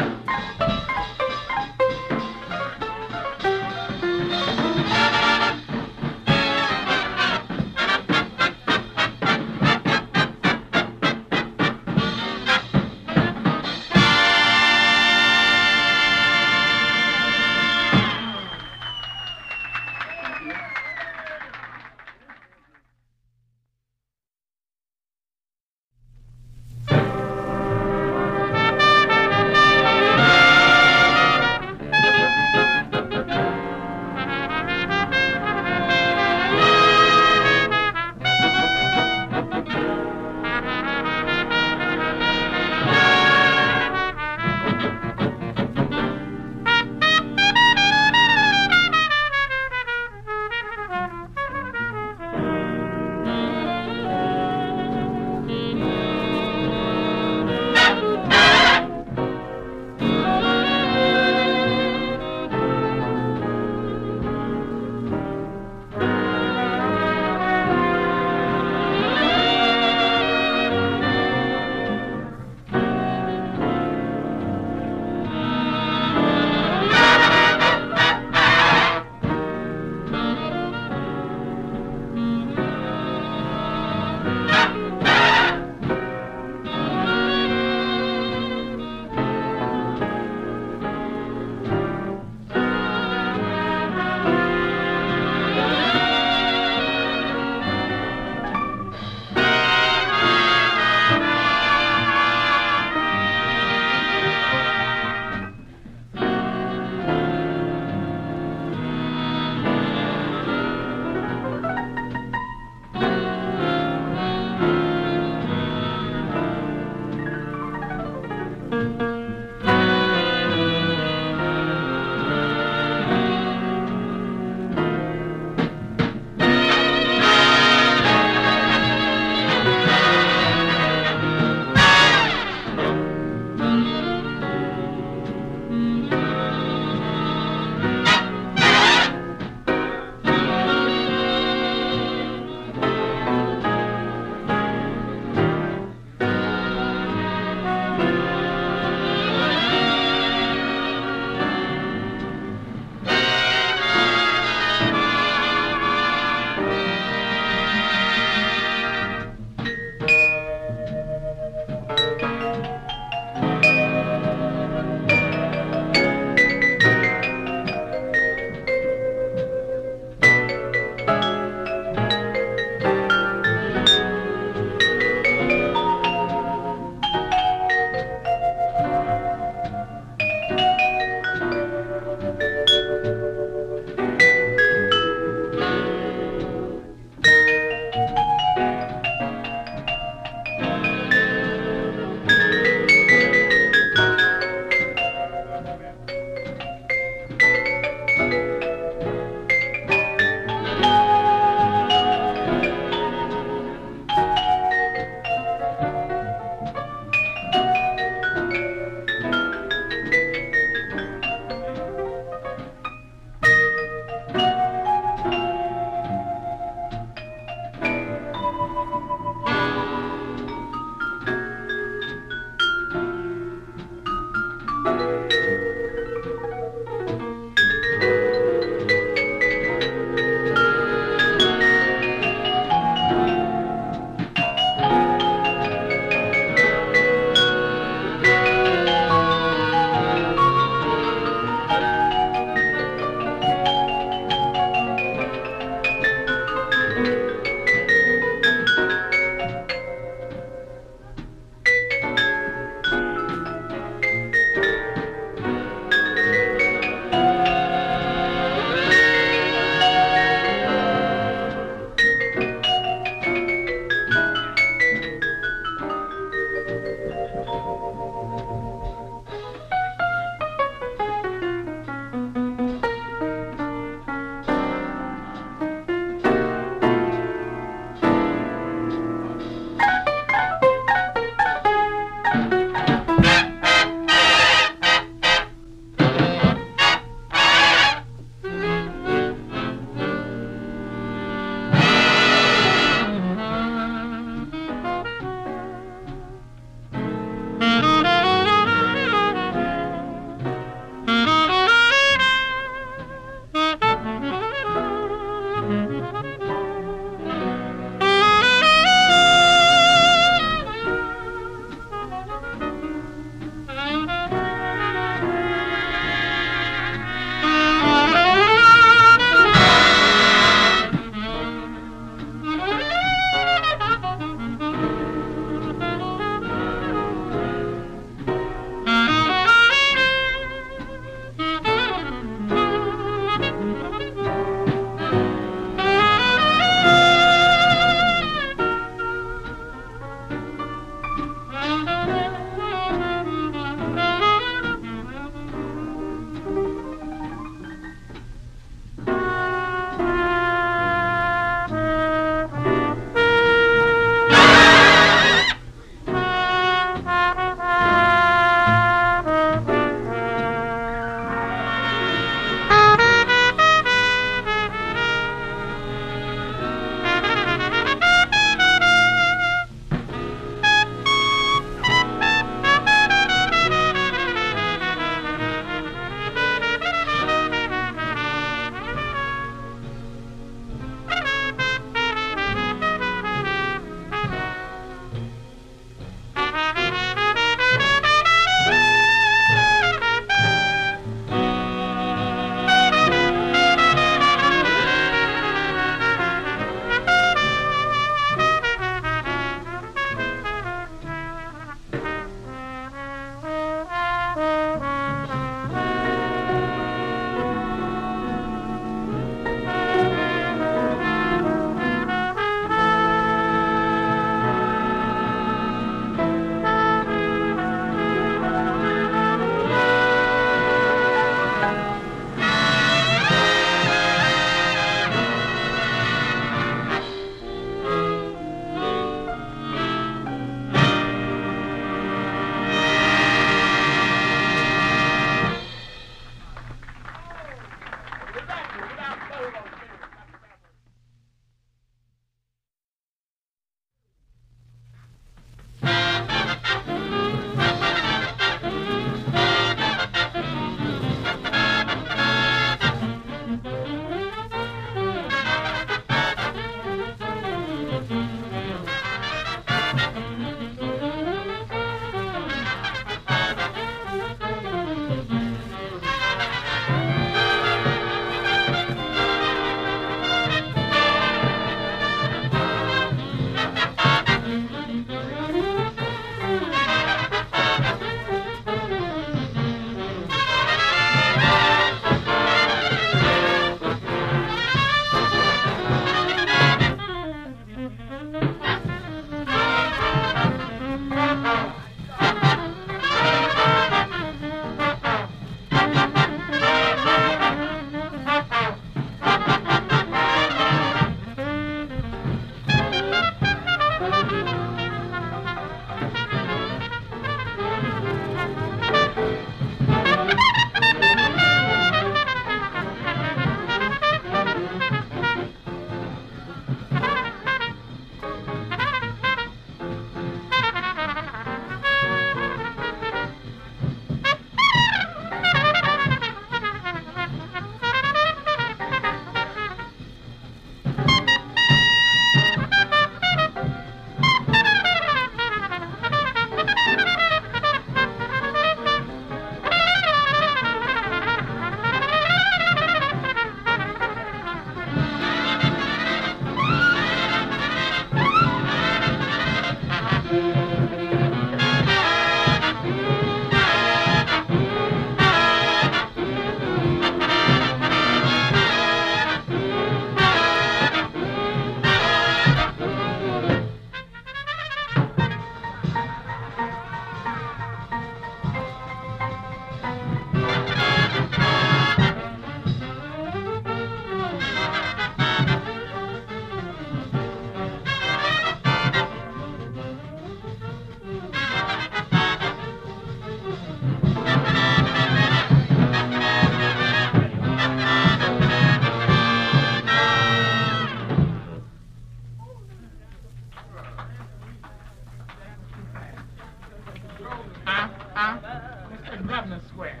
Mr. 598.90 599.26
Grosvenor 599.26 599.60
Square. 599.68 600.00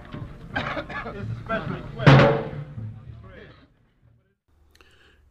this 0.54 1.22
is 1.22 1.38
Special 1.44 1.76
Square. 1.92 2.52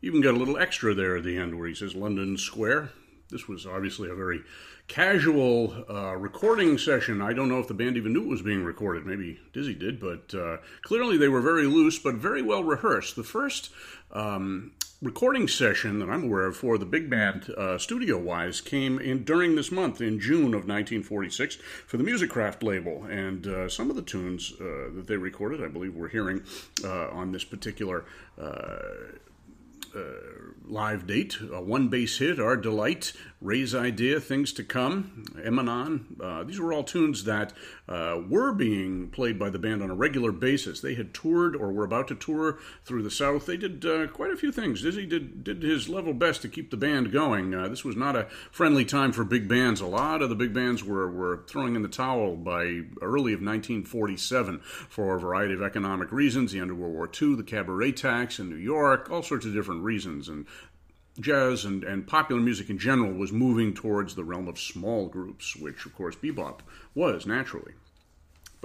Even 0.02 0.22
got 0.22 0.36
a 0.36 0.38
little 0.38 0.58
extra 0.58 0.94
there 0.94 1.18
at 1.18 1.24
the 1.24 1.38
end 1.38 1.58
where 1.58 1.68
he 1.68 1.74
says 1.74 1.96
London 1.96 2.38
Square. 2.38 2.92
This 3.32 3.48
was 3.48 3.66
obviously 3.66 4.10
a 4.10 4.14
very 4.16 4.42
casual 4.88 5.86
uh, 5.90 6.16
recording 6.16 6.78
session. 6.78 7.22
I 7.22 7.34
don't 7.34 7.50
know 7.50 7.60
if 7.60 7.68
the 7.68 7.74
band 7.74 7.98
even 7.98 8.14
knew 8.14 8.22
it 8.22 8.30
was 8.30 8.44
being 8.44 8.64
recorded. 8.64 9.06
Maybe 9.06 9.40
Dizzy 9.52 9.74
did, 9.74 10.00
but 10.00 10.32
uh, 10.36 10.58
clearly 10.84 11.18
they 11.18 11.28
were 11.28 11.42
very 11.42 11.66
loose, 11.66 11.98
but 11.98 12.16
very 12.16 12.44
well 12.44 12.64
rehearsed. 12.64 13.16
The 13.16 13.24
first 13.24 13.72
um, 14.12 14.74
recording 15.02 15.48
session 15.48 16.00
that 16.00 16.10
I'm 16.10 16.24
aware 16.24 16.46
of 16.46 16.56
for 16.58 16.78
the 16.78 16.86
big 16.86 17.10
band, 17.10 17.50
uh, 17.58 17.78
studio 17.78 18.18
wise, 18.18 18.62
came 18.62 18.98
in 19.00 19.24
during 19.24 19.56
this 19.56 19.72
month 19.72 20.02
in 20.02 20.20
June 20.20 20.54
of 20.54 20.68
1946 20.68 21.58
for 21.86 21.98
the 21.98 22.04
Musicraft 22.04 22.64
label. 22.64 23.04
And 23.06 23.46
uh, 23.46 23.70
some 23.70 23.90
of 23.90 23.96
the 23.96 24.02
tunes 24.02 24.54
uh, 24.60 24.90
that 24.96 25.06
they 25.08 25.18
recorded, 25.18 25.64
I 25.64 25.68
believe, 25.68 25.96
we're 25.96 26.08
hearing 26.08 26.44
uh, 26.84 27.10
on 27.10 27.32
this 27.32 27.44
particular 27.44 28.06
uh, 28.40 28.78
uh, 29.96 30.00
live 30.68 31.08
date. 31.08 31.38
A 31.52 31.62
one 31.62 31.88
bass 31.88 32.18
hit, 32.18 32.40
Our 32.40 32.58
Delight, 32.58 33.14
Ray's 33.42 33.76
Idea, 33.76 34.20
Things 34.20 34.52
to 34.54 34.64
Come, 34.64 35.26
Emanon. 35.38 36.20
Uh, 36.22 36.44
these 36.44 36.60
were 36.60 36.74
all 36.74 36.84
tunes 36.84 37.26
that 37.26 37.54
uh, 37.88 38.22
were 38.28 38.52
being 38.54 39.10
played 39.10 39.38
by 39.38 39.50
the 39.50 39.60
band 39.60 39.84
on 39.84 39.90
a 39.90 39.96
regular 39.96 40.32
basis. 40.32 40.82
They 40.82 40.96
had 40.96 41.14
toured 41.14 41.56
or 41.56 41.72
were 41.72 41.84
about 41.84 42.08
to 42.08 42.16
tour 42.16 42.58
through 42.84 43.04
the 43.04 43.12
South. 43.12 43.46
They 43.46 43.58
did 43.58 43.86
uh, 43.86 44.08
quite 44.08 44.32
a 44.32 44.38
few 44.38 44.52
things. 44.52 44.82
Dizzy 44.82 45.06
did, 45.06 45.44
did 45.44 45.62
his 45.62 45.88
level 45.88 46.14
best 46.14 46.42
to 46.42 46.50
keep 46.50 46.72
the 46.72 46.78
band 46.78 47.12
going. 47.12 47.54
Uh, 47.54 47.68
this 47.68 47.84
was 47.84 47.96
not 47.96 48.16
a 48.16 48.28
friendly 48.52 48.86
time 48.86 49.12
for 49.12 49.24
big 49.24 49.48
bands. 49.48 49.82
A 49.82 49.86
lot 49.86 50.22
of 50.22 50.30
the 50.30 50.36
big 50.36 50.54
bands 50.54 50.84
were, 50.84 51.10
were 51.10 51.44
throwing 51.48 51.76
in 51.76 51.84
the 51.84 51.88
towel 51.88 52.36
by 52.36 52.82
early 53.02 53.34
of 53.34 53.42
1947 53.42 54.60
for 54.62 55.16
a 55.16 55.20
variety 55.20 55.54
of 55.54 55.62
economic 55.62 56.12
reasons. 56.12 56.52
The 56.52 56.60
end 56.60 56.72
of 56.72 56.78
World 56.78 56.94
War 56.94 57.10
II, 57.10 57.36
the 57.36 57.44
cabaret 57.44 57.92
tax 57.94 58.40
in 58.40 58.50
New 58.50 58.56
York, 58.56 59.12
all 59.12 59.22
sorts 59.22 59.46
of 59.46 59.54
different 59.54 59.84
reasons. 59.84 60.28
And 60.28 60.46
jazz 61.20 61.66
and, 61.66 61.84
and 61.84 62.08
popular 62.08 62.42
music 62.42 62.70
in 62.70 62.78
general 62.78 63.14
was 63.14 63.32
moving 63.32 63.74
towards 63.74 64.16
the 64.16 64.24
realm 64.24 64.48
of 64.48 64.60
small 64.60 65.08
groups, 65.08 65.56
which, 65.56 65.86
of 65.86 65.96
course, 65.96 66.16
bebop 66.16 66.60
was 66.94 67.26
naturally. 67.26 67.74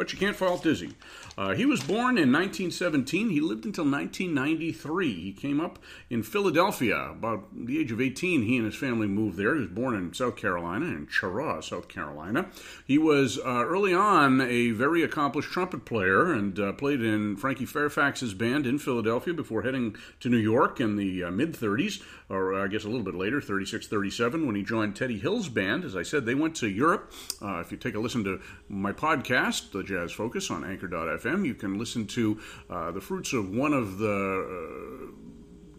But 0.01 0.15
you 0.15 0.19
can't 0.19 0.35
fault 0.35 0.63
Dizzy. 0.63 0.95
Uh, 1.37 1.53
he 1.53 1.67
was 1.67 1.83
born 1.83 2.17
in 2.17 2.33
1917. 2.33 3.29
He 3.29 3.41
lived 3.43 3.67
until 3.67 3.85
1993. 3.85 5.13
He 5.13 5.33
came 5.33 5.61
up 5.61 5.79
in 6.09 6.23
Philadelphia. 6.23 7.11
About 7.11 7.49
the 7.53 7.79
age 7.79 7.93
of 7.93 8.01
18, 8.01 8.45
he 8.45 8.57
and 8.57 8.65
his 8.65 8.77
family 8.77 9.07
moved 9.07 9.37
there. 9.37 9.55
He 9.57 9.61
was 9.61 9.71
born 9.71 9.95
in 9.95 10.15
South 10.15 10.37
Carolina, 10.37 10.87
in 10.87 11.07
Cheraw, 11.07 11.63
South 11.63 11.89
Carolina. 11.89 12.49
He 12.87 12.97
was 12.97 13.39
uh, 13.39 13.43
early 13.45 13.93
on 13.93 14.41
a 14.41 14.71
very 14.71 15.03
accomplished 15.03 15.51
trumpet 15.51 15.85
player 15.85 16.33
and 16.33 16.59
uh, 16.59 16.73
played 16.73 17.03
in 17.03 17.37
Frankie 17.37 17.67
Fairfax's 17.67 18.33
band 18.33 18.67
in 18.67 18.79
Philadelphia 18.79 19.35
before 19.35 19.65
heading 19.65 19.97
to 20.21 20.31
New 20.31 20.39
York 20.39 20.81
in 20.81 20.97
the 20.97 21.25
uh, 21.25 21.31
mid 21.31 21.53
30s, 21.53 22.03
or 22.31 22.55
I 22.55 22.69
guess 22.69 22.85
a 22.85 22.89
little 22.89 23.03
bit 23.03 23.15
later, 23.15 23.41
36, 23.41 23.89
37, 23.89 24.47
when 24.47 24.55
he 24.55 24.63
joined 24.63 24.95
Teddy 24.95 25.19
Hill's 25.19 25.49
band. 25.49 25.85
As 25.85 25.97
I 25.97 26.03
said, 26.03 26.25
they 26.25 26.35
went 26.35 26.55
to 26.57 26.69
Europe. 26.69 27.13
Uh, 27.43 27.59
if 27.59 27.73
you 27.73 27.77
take 27.77 27.97
a 27.97 27.99
listen 27.99 28.23
to 28.25 28.41
my 28.69 28.93
podcast, 28.93 29.73
The 29.73 29.83
Jazz 29.83 30.13
Focus 30.13 30.51
on 30.51 30.65
Anchor.fm, 30.65 31.45
you 31.45 31.55
can 31.55 31.79
listen 31.79 32.07
to 32.07 32.41
uh, 32.71 32.93
the 32.93 33.01
fruits 33.01 33.33
of 33.33 33.51
one 33.51 33.73
of 33.73 33.99
the 33.99 35.09
uh, 35.09 35.31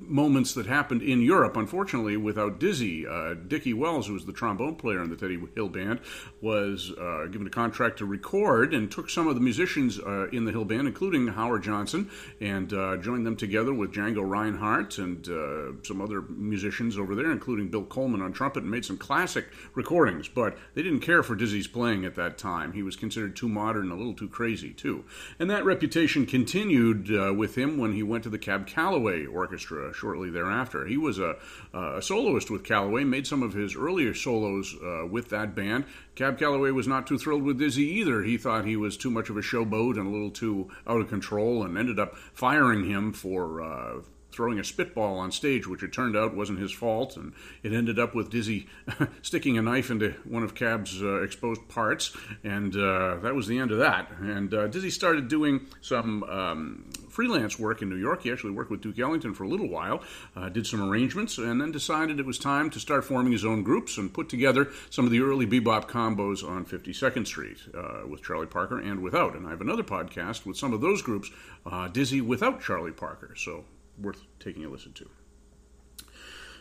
moments 0.02 0.54
that 0.56 0.66
happened 0.66 1.02
in 1.02 1.22
Europe. 1.22 1.56
Unfortunately, 1.56 2.18
without 2.18 2.60
Dizzy, 2.60 3.08
uh, 3.08 3.36
Dickie 3.36 3.74
Wells, 3.74 4.08
who 4.08 4.14
was 4.14 4.26
the 4.26 4.34
trombone 4.34 4.76
player 4.76 5.02
in 5.02 5.10
the 5.10 5.16
Teddy 5.16 5.40
Hill 5.56 5.70
Band, 5.70 6.00
was 6.42 6.92
uh, 7.00 7.28
given 7.28 7.48
a 7.48 7.50
contract 7.50 8.00
to 8.00 8.06
record 8.06 8.74
and 8.74 8.92
took 8.92 9.10
some 9.10 9.28
of 9.28 9.36
the 9.36 9.42
musicians 9.42 10.00
uh, 10.00 10.28
in 10.30 10.46
the 10.46 10.52
Hill 10.52 10.66
Band, 10.66 10.88
including 10.88 11.28
Howard 11.28 11.64
Johnson, 11.64 12.10
and 12.40 12.74
uh, 12.74 12.98
joined 12.98 13.26
them 13.26 13.36
together 13.36 13.74
with 13.74 13.94
Django 13.94 14.28
Reinhardt 14.28 14.98
and 14.98 15.28
uh, 15.30 15.84
some 15.84 16.02
other 16.02 16.22
musicians 16.22 16.98
over 16.98 17.16
there, 17.16 17.32
including 17.32 17.70
Bill 17.70 17.86
Coleman 17.86 18.22
on 18.22 18.34
trumpet, 18.34 18.64
and 18.64 18.72
made 18.72 18.86
some 18.86 18.98
classic 18.98 19.48
recordings. 19.76 20.28
But 20.28 20.58
they 20.74 20.82
didn't 20.82 21.02
care 21.02 21.24
for 21.24 21.36
Dizzy's 21.36 21.68
playing 21.68 22.06
at 22.06 22.16
that 22.16 22.38
time. 22.38 22.74
He 22.74 22.84
was 22.84 22.96
considered 22.96 23.36
too 23.36 23.50
modern, 23.50 23.92
a 23.92 23.96
little 23.96 24.16
too 24.16 24.30
crazy, 24.30 24.72
too. 24.72 25.06
And 25.40 25.50
that 25.50 25.66
reputation 25.66 26.26
continued 26.26 27.12
uh, 27.12 27.34
with 27.34 27.58
him 27.58 27.78
when 27.78 27.94
he 27.94 28.04
went 28.04 28.24
to 28.24 28.30
the 28.30 28.40
Cab 28.40 28.68
Calloway 28.68 29.26
Orchestra 29.26 29.91
shortly 29.96 30.30
thereafter. 30.30 30.86
He 30.86 30.98
was 30.98 31.20
a, 31.20 31.36
a 31.74 32.02
soloist 32.02 32.50
with 32.50 32.64
Calloway, 32.64 33.04
made 33.04 33.28
some 33.28 33.44
of 33.44 33.54
his 33.54 33.76
earlier 33.76 34.14
solos 34.14 34.76
uh, 34.84 35.06
with 35.08 35.30
that 35.30 35.56
band. 35.56 35.86
Cab 36.16 36.38
Calloway 36.38 36.72
was 36.72 36.88
not 36.88 37.08
too 37.08 37.18
thrilled 37.18 37.44
with 37.44 37.60
Dizzy 37.60 37.84
either. 37.84 38.24
He 38.24 38.38
thought 38.38 38.66
he 38.66 38.76
was 38.76 38.98
too 38.98 39.12
much 39.12 39.30
of 39.30 39.38
a 39.38 39.42
showboat 39.42 39.98
and 39.98 40.08
a 40.08 40.12
little 40.12 40.32
too 40.32 40.70
out 40.88 41.02
of 41.02 41.10
control, 41.10 41.64
and 41.64 41.78
ended 41.78 42.00
up 42.00 42.16
firing 42.34 42.86
him 42.90 43.14
for. 43.14 43.62
Uh, 43.62 44.02
throwing 44.32 44.60
a 44.60 44.64
spitball 44.64 45.18
on 45.18 45.32
stage, 45.32 45.68
which 45.68 45.84
it 45.84 45.92
turned 45.92 46.16
out 46.16 46.36
wasn't 46.36 46.60
his 46.60 46.72
fault, 46.72 47.18
and 47.18 47.34
it 47.64 47.74
ended 47.74 48.00
up 48.00 48.16
with 48.16 48.30
Dizzy 48.30 48.68
sticking 49.22 49.58
a 49.58 49.62
knife 49.62 49.92
into 49.92 50.12
one 50.24 50.44
of 50.44 50.56
Cab's 50.56 51.02
uh, 51.02 51.22
exposed 51.22 51.68
parts, 51.68 52.16
and 52.44 52.76
uh, 52.76 53.18
that 53.18 53.36
was 53.36 53.48
the 53.48 53.60
end 53.60 53.72
of 53.72 53.80
that. 53.80 54.10
And 54.22 54.54
uh, 54.54 54.68
Dizzy 54.68 54.90
started 54.90 55.28
doing 55.28 55.68
some 55.82 56.24
um, 56.24 56.90
freelance 57.12 57.60
work 57.60 57.82
in 57.82 57.90
New 57.90 57.98
York. 57.98 58.24
He 58.24 58.32
actually 58.32 58.52
worked 58.52 58.72
with 58.72 58.82
Duke 58.82 59.00
Ellington 59.00 59.34
for 59.34 59.44
a 59.44 59.48
little 59.48 59.70
while, 59.70 60.02
uh, 60.36 60.50
did 60.50 60.66
some 60.66 60.82
arrangements, 60.82 61.38
and 61.38 61.62
then 61.62 61.72
decided 61.72 62.20
it 62.20 62.26
was 62.26 62.38
time 62.38 62.70
to 62.72 62.80
start 62.80 63.04
forming 63.04 63.32
his 63.32 63.46
own 63.46 63.64
groups 63.64 63.98
and 63.98 64.14
put 64.14 64.30
together 64.30 64.70
some 64.90 65.06
of 65.06 65.12
the 65.12 65.22
early 65.22 65.46
bebop 65.46 65.88
combos 65.88 66.48
on 66.48 66.66
52nd 66.66 67.28
Street 67.28 67.58
uh, 67.76 68.08
with 68.08 68.24
Charlie 68.24 68.48
Parker 68.48 68.80
and 68.80 69.02
without. 69.02 69.36
And 69.36 69.46
I 69.46 69.52
have 69.52 69.62
another 69.62 69.84
podcast 69.84 70.46
with 70.46 70.58
some 70.58 70.74
of 70.74 70.82
those 70.82 71.02
groups, 71.02 71.30
uh, 71.66 71.88
Dizzy 71.88 72.22
without 72.22 72.62
Charlie 72.62 72.92
Parker. 72.92 73.36
So 73.36 73.66
worth 74.00 74.24
taking 74.40 74.66
a 74.66 74.70
listen 74.70 74.94
to. 74.94 75.10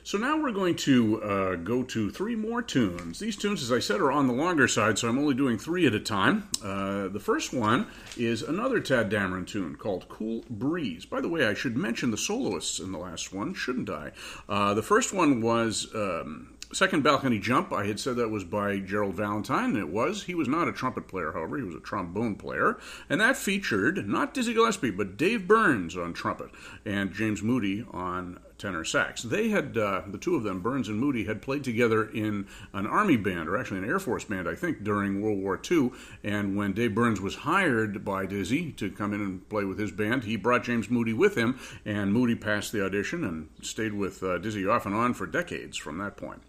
So 0.03 0.18
now 0.18 0.40
we're 0.40 0.53
going 0.53 0.76
to 0.76 1.22
uh, 1.22 1.55
go 1.57 1.82
to 1.82 2.11
three 2.11 2.34
more 2.34 2.62
tunes. 2.62 3.18
These 3.18 3.36
tunes, 3.36 3.62
as 3.62 3.70
I 3.70 3.80
said, 3.80 4.01
are 4.01 4.11
on 4.11 4.26
the 4.26 4.32
longer 4.32 4.66
side, 4.66 4.98
so 4.98 5.09
I'm 5.09 5.18
only 5.18 5.34
doing 5.34 5.59
three 5.59 5.86
at 5.86 5.94
a 5.94 6.01
time. 6.01 6.48
Uh, 6.64 7.09
the 7.09 7.20
first 7.20 7.53
one 7.53 7.86
is 8.16 8.42
another 8.42 8.80
Tadd 8.80 9.11
Dameron 9.11 9.46
tune 9.46 9.76
called 9.76 10.09
Cool 10.09 10.44
Breeze. 10.48 11.05
By 11.05 11.20
the 11.20 11.28
way, 11.28 11.46
I 11.46 11.55
should 11.55 11.76
mention 11.76 12.11
the 12.11 12.16
soloists 12.16 12.80
in 12.80 12.92
the 12.92 12.98
last 12.98 13.32
one, 13.32 13.55
shouldn't 13.55 13.90
I? 13.90 14.12
Uh, 14.48 14.74
the 14.74 14.82
first 14.82 15.12
one 15.12 15.40
was. 15.40 15.88
Um, 15.94 16.57
Second 16.72 17.03
Balcony 17.03 17.40
Jump, 17.40 17.72
I 17.72 17.84
had 17.84 17.98
said 17.98 18.14
that 18.14 18.28
was 18.28 18.44
by 18.44 18.78
Gerald 18.78 19.16
Valentine, 19.16 19.70
and 19.70 19.78
it 19.78 19.88
was. 19.88 20.22
He 20.22 20.36
was 20.36 20.46
not 20.46 20.68
a 20.68 20.72
trumpet 20.72 21.09
player, 21.09 21.32
however, 21.32 21.57
he 21.57 21.64
was 21.64 21.74
a 21.74 21.80
trombone 21.80 22.36
player. 22.36 22.78
And 23.09 23.20
that 23.20 23.36
featured 23.36 24.09
not 24.09 24.32
Dizzy 24.32 24.55
Gillespie, 24.55 24.92
but 24.92 25.16
Dave 25.16 25.48
Burns 25.48 25.96
on 25.96 26.12
trumpet 26.12 26.51
and 26.84 27.12
James 27.12 27.42
Moody 27.42 27.84
on 27.90 28.38
tenor 28.61 28.84
sax. 28.84 29.22
They 29.22 29.48
had, 29.48 29.76
uh, 29.76 30.02
the 30.06 30.18
two 30.18 30.36
of 30.36 30.44
them, 30.44 30.61
Burns 30.61 30.88
and 30.88 31.00
Moody, 31.00 31.24
had 31.24 31.42
played 31.42 31.64
together 31.64 32.04
in 32.04 32.46
an 32.72 32.86
Army 32.86 33.16
band, 33.16 33.48
or 33.48 33.56
actually 33.56 33.78
an 33.78 33.88
Air 33.88 33.98
Force 33.98 34.24
band, 34.24 34.48
I 34.48 34.54
think, 34.54 34.84
during 34.84 35.20
World 35.20 35.38
War 35.38 35.61
II. 35.68 35.90
And 36.22 36.56
when 36.56 36.72
Dave 36.72 36.94
Burns 36.94 37.20
was 37.20 37.36
hired 37.36 38.04
by 38.04 38.26
Dizzy 38.26 38.72
to 38.72 38.90
come 38.90 39.12
in 39.12 39.20
and 39.20 39.48
play 39.48 39.64
with 39.64 39.78
his 39.78 39.90
band, 39.90 40.24
he 40.24 40.36
brought 40.36 40.64
James 40.64 40.90
Moody 40.90 41.12
with 41.12 41.36
him, 41.36 41.58
and 41.84 42.12
Moody 42.12 42.36
passed 42.36 42.70
the 42.72 42.84
audition 42.84 43.24
and 43.24 43.48
stayed 43.62 43.94
with 43.94 44.22
uh, 44.22 44.38
Dizzy 44.38 44.66
off 44.66 44.86
and 44.86 44.94
on 44.94 45.14
for 45.14 45.26
decades 45.26 45.76
from 45.76 45.98
that 45.98 46.16
point. 46.16 46.42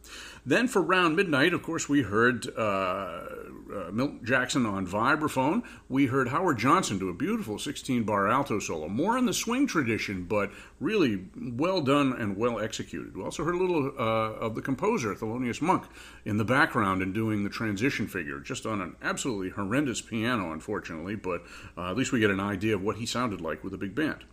Then 0.46 0.68
for 0.68 0.82
Round 0.82 1.16
Midnight, 1.16 1.54
of 1.54 1.62
course, 1.62 1.88
we 1.88 2.02
heard 2.02 2.48
uh, 2.58 2.62
uh, 2.62 3.92
Milt 3.92 4.24
Jackson 4.24 4.66
on 4.66 4.88
vibraphone. 4.88 5.64
We 5.88 6.08
heard 6.08 6.30
Howard 6.30 6.58
Johnson 6.58 6.98
do 6.98 7.10
a 7.10 7.14
beautiful 7.14 7.60
16 7.60 8.04
bar 8.04 8.28
alto 8.28 8.60
solo, 8.60 8.88
more 8.88 9.18
in 9.18 9.26
the 9.26 9.34
swing 9.34 9.68
tradition, 9.68 10.24
but 10.24 10.52
really 10.80 11.26
well 11.40 11.82
done 11.82 12.01
and 12.02 12.38
well 12.38 12.60
executed. 12.60 13.16
We 13.16 13.24
also 13.24 13.44
heard 13.44 13.56
a 13.56 13.58
little 13.58 13.92
uh, 13.98 14.46
of 14.46 14.56
the 14.56 14.62
composer, 14.62 15.14
Thelonious 15.14 15.62
Monk, 15.62 15.86
in 16.26 16.38
the 16.38 16.46
background 16.46 17.02
and 17.02 17.14
doing 17.14 17.44
the 17.44 17.50
transition 17.50 18.08
figure, 18.08 18.40
just 18.40 18.66
on 18.66 18.82
an 18.82 18.96
absolutely 19.02 19.50
horrendous 19.50 20.02
piano, 20.02 20.52
unfortunately, 20.52 21.16
but 21.16 21.44
uh, 21.78 21.92
at 21.92 21.98
least 21.98 22.12
we 22.12 22.20
get 22.20 22.32
an 22.32 22.40
idea 22.40 22.76
of 22.76 22.82
what 22.82 22.98
he 22.98 23.06
sounded 23.06 23.42
like 23.42 23.64
with 23.64 23.74
a 23.74 23.78
big 23.78 23.94
band. 23.94 24.24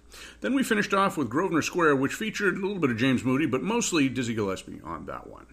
Then 0.41 0.55
we 0.55 0.63
finished 0.63 0.95
off 0.95 1.17
with 1.17 1.29
Grosvenor 1.29 1.63
Square, 1.63 1.97
which 1.97 2.15
featured 2.15 2.57
a 2.57 2.61
little 2.61 2.79
bit 2.79 2.91
of 2.91 2.97
James 2.97 3.25
Moody, 3.25 3.47
but 3.47 3.63
mostly 3.63 4.09
Dizzy 4.09 4.35
Gillespie 4.35 4.81
on 4.83 5.07
that 5.07 5.27
one. 5.27 5.47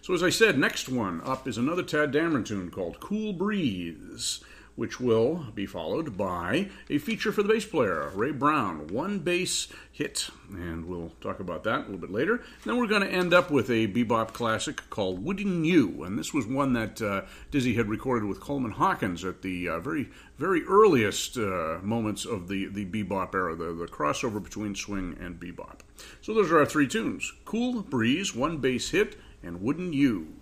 So, 0.00 0.14
as 0.14 0.22
I 0.22 0.30
said, 0.30 0.58
next 0.58 0.88
one 0.88 1.20
up 1.24 1.48
is 1.48 1.58
another 1.58 1.82
Tadd 1.82 2.12
Dameron 2.12 2.46
tune 2.46 2.70
called 2.70 3.00
Cool 3.00 3.32
Breeze, 3.32 4.40
which 4.76 5.00
will 5.00 5.46
be 5.54 5.66
followed 5.66 6.16
by 6.16 6.68
a 6.88 6.98
feature 6.98 7.32
for 7.32 7.42
the 7.42 7.48
bass 7.48 7.64
player, 7.64 8.10
Ray 8.14 8.30
Brown, 8.30 8.86
one 8.88 9.18
bass 9.18 9.68
hit. 9.90 10.28
And 10.50 10.86
we'll 10.86 11.12
talk 11.20 11.40
about 11.40 11.64
that 11.64 11.80
a 11.80 11.82
little 11.84 11.96
bit 11.96 12.10
later. 12.10 12.42
Then 12.64 12.76
we're 12.76 12.86
going 12.86 13.02
to 13.02 13.10
end 13.10 13.34
up 13.34 13.50
with 13.50 13.70
a 13.70 13.88
bebop 13.88 14.32
classic 14.32 14.88
called 14.90 15.24
Woody'n 15.24 15.64
You? 15.64 16.04
And 16.04 16.18
this 16.18 16.32
was 16.32 16.46
one 16.46 16.74
that 16.74 17.00
uh, 17.00 17.22
Dizzy 17.50 17.74
had 17.74 17.88
recorded 17.88 18.28
with 18.28 18.38
Coleman 18.38 18.72
Hawkins 18.72 19.24
at 19.24 19.42
the 19.42 19.68
uh, 19.68 19.80
very, 19.80 20.10
very 20.38 20.62
earliest 20.64 21.38
uh, 21.38 21.78
moments 21.82 22.26
of 22.26 22.48
the, 22.48 22.66
the 22.66 22.84
bebop 22.84 23.34
era, 23.34 23.56
the, 23.56 23.72
the 23.72 23.86
crossover 23.86 24.42
between 24.42 24.74
swing 24.74 25.16
and 25.18 25.40
bebop. 25.40 25.80
So 26.20 26.34
those 26.34 26.52
are 26.52 26.58
our 26.58 26.66
three 26.66 26.86
tunes 26.86 27.32
Cool 27.44 27.82
Breeze, 27.82 28.34
one 28.34 28.58
bass 28.58 28.90
hit 28.90 29.16
and 29.42 29.60
Woody'n 29.60 29.94
You? 29.94 30.34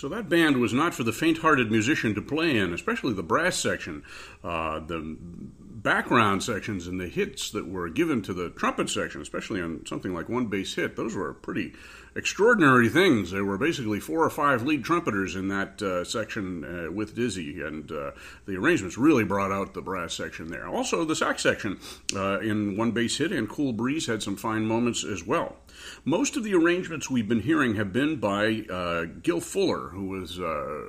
So 0.00 0.08
that 0.08 0.30
band 0.30 0.56
was 0.56 0.72
not 0.72 0.94
for 0.94 1.04
the 1.04 1.12
faint-hearted 1.12 1.70
musician 1.70 2.14
to 2.14 2.22
play 2.22 2.56
in, 2.56 2.72
especially 2.72 3.12
the 3.12 3.22
brass 3.22 3.58
section. 3.58 4.02
Uh, 4.42 4.80
the 4.80 5.18
background 5.20 6.42
sections 6.42 6.86
and 6.86 6.98
the 6.98 7.06
hits 7.06 7.50
that 7.50 7.68
were 7.68 7.90
given 7.90 8.22
to 8.22 8.32
the 8.32 8.48
trumpet 8.48 8.88
section, 8.88 9.20
especially 9.20 9.60
on 9.60 9.84
something 9.84 10.14
like 10.14 10.30
One 10.30 10.46
Bass 10.46 10.74
Hit, 10.74 10.96
those 10.96 11.14
were 11.14 11.34
pretty 11.34 11.74
extraordinary 12.14 12.88
things. 12.88 13.30
There 13.30 13.44
were 13.44 13.58
basically 13.58 14.00
four 14.00 14.24
or 14.24 14.30
five 14.30 14.62
lead 14.62 14.84
trumpeters 14.84 15.36
in 15.36 15.48
that 15.48 15.80
uh, 15.82 16.04
section 16.04 16.64
uh, 16.64 16.92
with 16.92 17.14
Dizzy, 17.14 17.62
and 17.62 17.90
uh, 17.90 18.12
the 18.46 18.56
arrangements 18.56 18.98
really 18.98 19.24
brought 19.24 19.52
out 19.52 19.74
the 19.74 19.82
brass 19.82 20.14
section 20.14 20.50
there. 20.50 20.66
Also, 20.66 21.04
the 21.04 21.16
sax 21.16 21.42
section 21.42 21.78
uh, 22.14 22.40
in 22.40 22.76
One 22.76 22.92
Bass 22.92 23.18
Hit 23.18 23.32
and 23.32 23.48
Cool 23.48 23.72
Breeze 23.72 24.06
had 24.06 24.22
some 24.22 24.36
fine 24.36 24.66
moments 24.66 25.04
as 25.04 25.24
well. 25.24 25.56
Most 26.04 26.36
of 26.36 26.44
the 26.44 26.54
arrangements 26.54 27.10
we've 27.10 27.28
been 27.28 27.42
hearing 27.42 27.76
have 27.76 27.92
been 27.92 28.16
by 28.16 28.64
uh, 28.70 29.06
Gil 29.22 29.40
Fuller, 29.40 29.88
who 29.90 30.08
was 30.08 30.38
uh, 30.38 30.82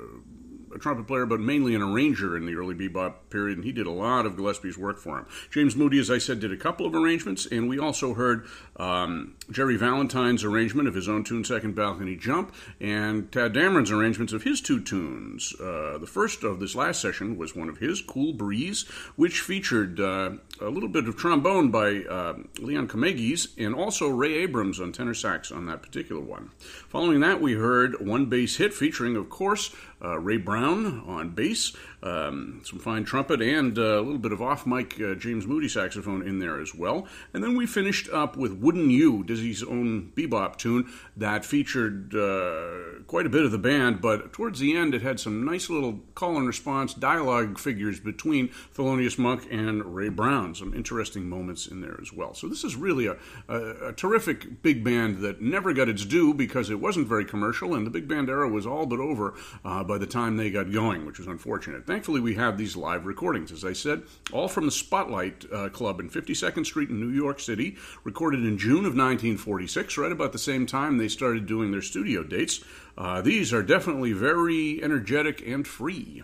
a 0.74 0.80
trumpet 0.80 1.08
player, 1.08 1.26
but 1.26 1.40
mainly 1.40 1.76
an 1.76 1.82
arranger 1.82 2.38
in 2.38 2.46
the 2.46 2.56
early 2.56 2.76
bebop 2.76 3.14
period, 3.30 3.58
and 3.58 3.66
he 3.66 3.72
did 3.72 3.88
a 3.88 3.92
lot 3.92 4.26
of 4.26 4.36
Gillespie's 4.36 4.78
work 4.78 5.00
for 5.00 5.20
him. 5.20 5.26
James 5.50 5.76
Moody, 5.76 6.00
as 6.00 6.10
I 6.10 6.18
said, 6.18 6.40
did 6.40 6.52
a 6.52 6.58
couple 6.58 6.86
of 6.86 6.96
arrangements, 6.96 7.46
and 7.46 7.68
we 7.70 7.80
also 7.80 8.14
heard 8.14 8.48
um, 8.78 9.36
Jerry 9.52 9.76
Valentine's 9.76 10.43
arrangement 10.43 10.88
of 10.88 10.95
his 10.95 11.10
own 11.10 11.24
tune, 11.24 11.43
Second 11.43 11.76
Balcony 11.76 12.16
Jump, 12.16 12.54
and 12.80 13.30
Tadd 13.32 13.54
Dameron's 13.54 13.91
arrangements 13.91 14.34
of 14.34 14.43
his 14.43 14.62
two 14.62 14.80
tunes. 14.80 15.54
Uh, 15.60 15.97
the 15.97 16.08
first 16.08 16.43
of 16.43 16.60
this 16.60 16.74
last 16.74 17.02
session 17.02 17.38
was 17.38 17.56
one 17.56 17.70
of 17.70 17.78
his, 17.78 18.02
Cool 18.02 18.34
Breeze, 18.34 18.84
which 19.16 19.41
featured 19.41 19.99
uh, 19.99 20.32
a 20.60 20.70
little 20.70 20.89
bit 20.89 21.08
of 21.08 21.18
trombone 21.18 21.70
by 21.70 22.04
uh, 22.10 22.38
Leon 22.60 22.88
Comegys, 22.88 23.49
and 23.58 23.76
also 23.76 24.08
Ray 24.08 24.36
Abrams 24.36 24.80
on 24.80 24.91
tenor 24.91 25.14
sax 25.14 25.52
on 25.52 25.66
that 25.66 25.82
particular 25.82 26.22
one. 26.22 26.52
Following 26.89 27.20
that, 27.20 27.41
we 27.41 27.54
heard 27.54 28.06
One 28.06 28.28
Bass 28.28 28.56
Hit 28.56 28.74
featuring, 28.74 29.16
of 29.16 29.30
course, 29.30 29.76
uh, 30.04 30.18
Ray 30.18 30.38
Brown 30.38 31.04
on 31.06 31.30
bass, 31.30 31.74
um, 32.02 32.62
some 32.66 32.80
fine 32.80 33.04
trumpet, 33.04 33.41
and 33.41 33.78
uh, 33.78 33.99
a 33.99 34.02
little 34.02 34.18
bit 34.18 34.32
of 34.32 34.41
off 34.41 34.66
mic 34.66 34.99
uh, 34.99 35.14
James 35.16 35.45
Moody 35.45 35.68
saxophone 35.68 36.28
in 36.28 36.39
there 36.39 36.60
as 36.60 36.74
well. 36.74 37.08
And 37.34 37.43
then 37.43 37.56
we 37.56 37.68
finished 37.68 38.10
up 38.10 38.36
with 38.36 38.60
Woody'n 38.60 38.89
You, 38.89 39.24
Dizzy's 39.42 39.64
own 39.64 40.12
bebop 40.16 40.58
tune 40.58 40.92
that 41.18 41.44
featured 41.44 42.14
uh, 42.16 43.02
quite 43.08 43.26
a 43.26 43.30
bit 43.30 43.44
of 43.44 43.52
the 43.52 43.58
band, 43.58 44.00
but 44.00 44.32
towards 44.34 44.60
the 44.60 44.78
end 44.78 44.94
it 44.94 45.02
had 45.02 45.20
some 45.20 45.44
nice 45.44 45.70
little 45.70 46.00
call 46.14 46.38
and 46.38 46.48
response 46.48 46.94
dialogue 46.94 47.58
figures 47.58 48.00
between 48.00 48.50
Thelonious 48.76 49.18
Monk 49.18 49.48
and 49.50 49.84
Ray 49.96 50.10
Brown. 50.10 50.54
Some 50.54 50.76
interesting 50.76 51.28
moments 51.28 51.66
in 51.66 51.82
there 51.82 51.98
as 52.00 52.14
well. 52.14 52.36
So 52.36 52.48
this 52.48 52.64
is 52.64 52.76
really 52.76 53.08
a, 53.08 53.18
a, 53.48 53.89
a 53.89 53.94
terrific 53.94 54.62
big 54.62 54.84
band 54.84 55.22
that 55.22 55.42
never 55.42 55.74
got 55.74 55.89
its 55.89 56.06
due 56.06 56.34
because 56.34 56.70
it 56.70 56.80
wasn't 56.80 57.08
very 57.08 57.26
commercial, 57.26 57.74
and 57.74 57.86
the 57.86 57.92
big 57.92 58.08
band 58.08 58.30
era 58.30 58.48
was 58.48 58.68
all 58.68 58.86
but 58.86 59.00
over 59.00 59.34
uh, 59.66 59.84
by 59.84 59.98
the 59.98 60.06
time 60.06 60.38
they 60.38 60.52
got 60.52 60.72
going, 60.72 61.06
which 61.06 61.18
was 61.18 61.28
unfortunate. 61.28 61.88
Thankfully, 61.88 62.20
we 62.20 62.36
have 62.36 62.58
these 62.58 62.76
live 62.76 63.08
recordings, 63.08 63.52
as 63.52 63.66
I 63.66 63.74
said, 63.74 64.04
all 64.32 64.48
from 64.48 64.66
the 64.66 64.72
Spotlight 64.72 65.46
uh, 65.52 65.70
Club 65.70 66.00
in 66.00 66.10
52nd 66.10 66.66
Street 66.66 66.89
in 66.89 67.00
New 67.00 67.10
York 67.10 67.39
City, 67.39 67.78
recorded 68.04 68.46
in 68.46 68.58
June 68.58 68.86
of 68.86 68.94
1946, 69.22 69.98
right 69.98 70.12
about 70.12 70.32
the 70.32 70.40
same 70.40 70.66
time 70.66 70.98
they 70.98 71.08
started 71.08 71.46
doing 71.46 71.72
their 71.72 71.82
studio 71.82 72.24
dates. 72.24 72.64
Uh, 72.98 73.22
these 73.22 73.54
are 73.54 73.62
definitely 73.62 74.14
very 74.14 74.82
energetic 74.84 75.46
and 75.46 75.68
free. 75.68 76.24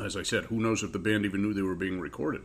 As 0.00 0.16
I 0.16 0.22
said, 0.22 0.44
who 0.44 0.60
knows 0.60 0.82
if 0.82 0.92
the 0.92 0.98
band 0.98 1.24
even 1.26 1.42
knew 1.42 1.52
they 1.52 1.60
were 1.60 1.74
being 1.74 2.00
recorded. 2.00 2.42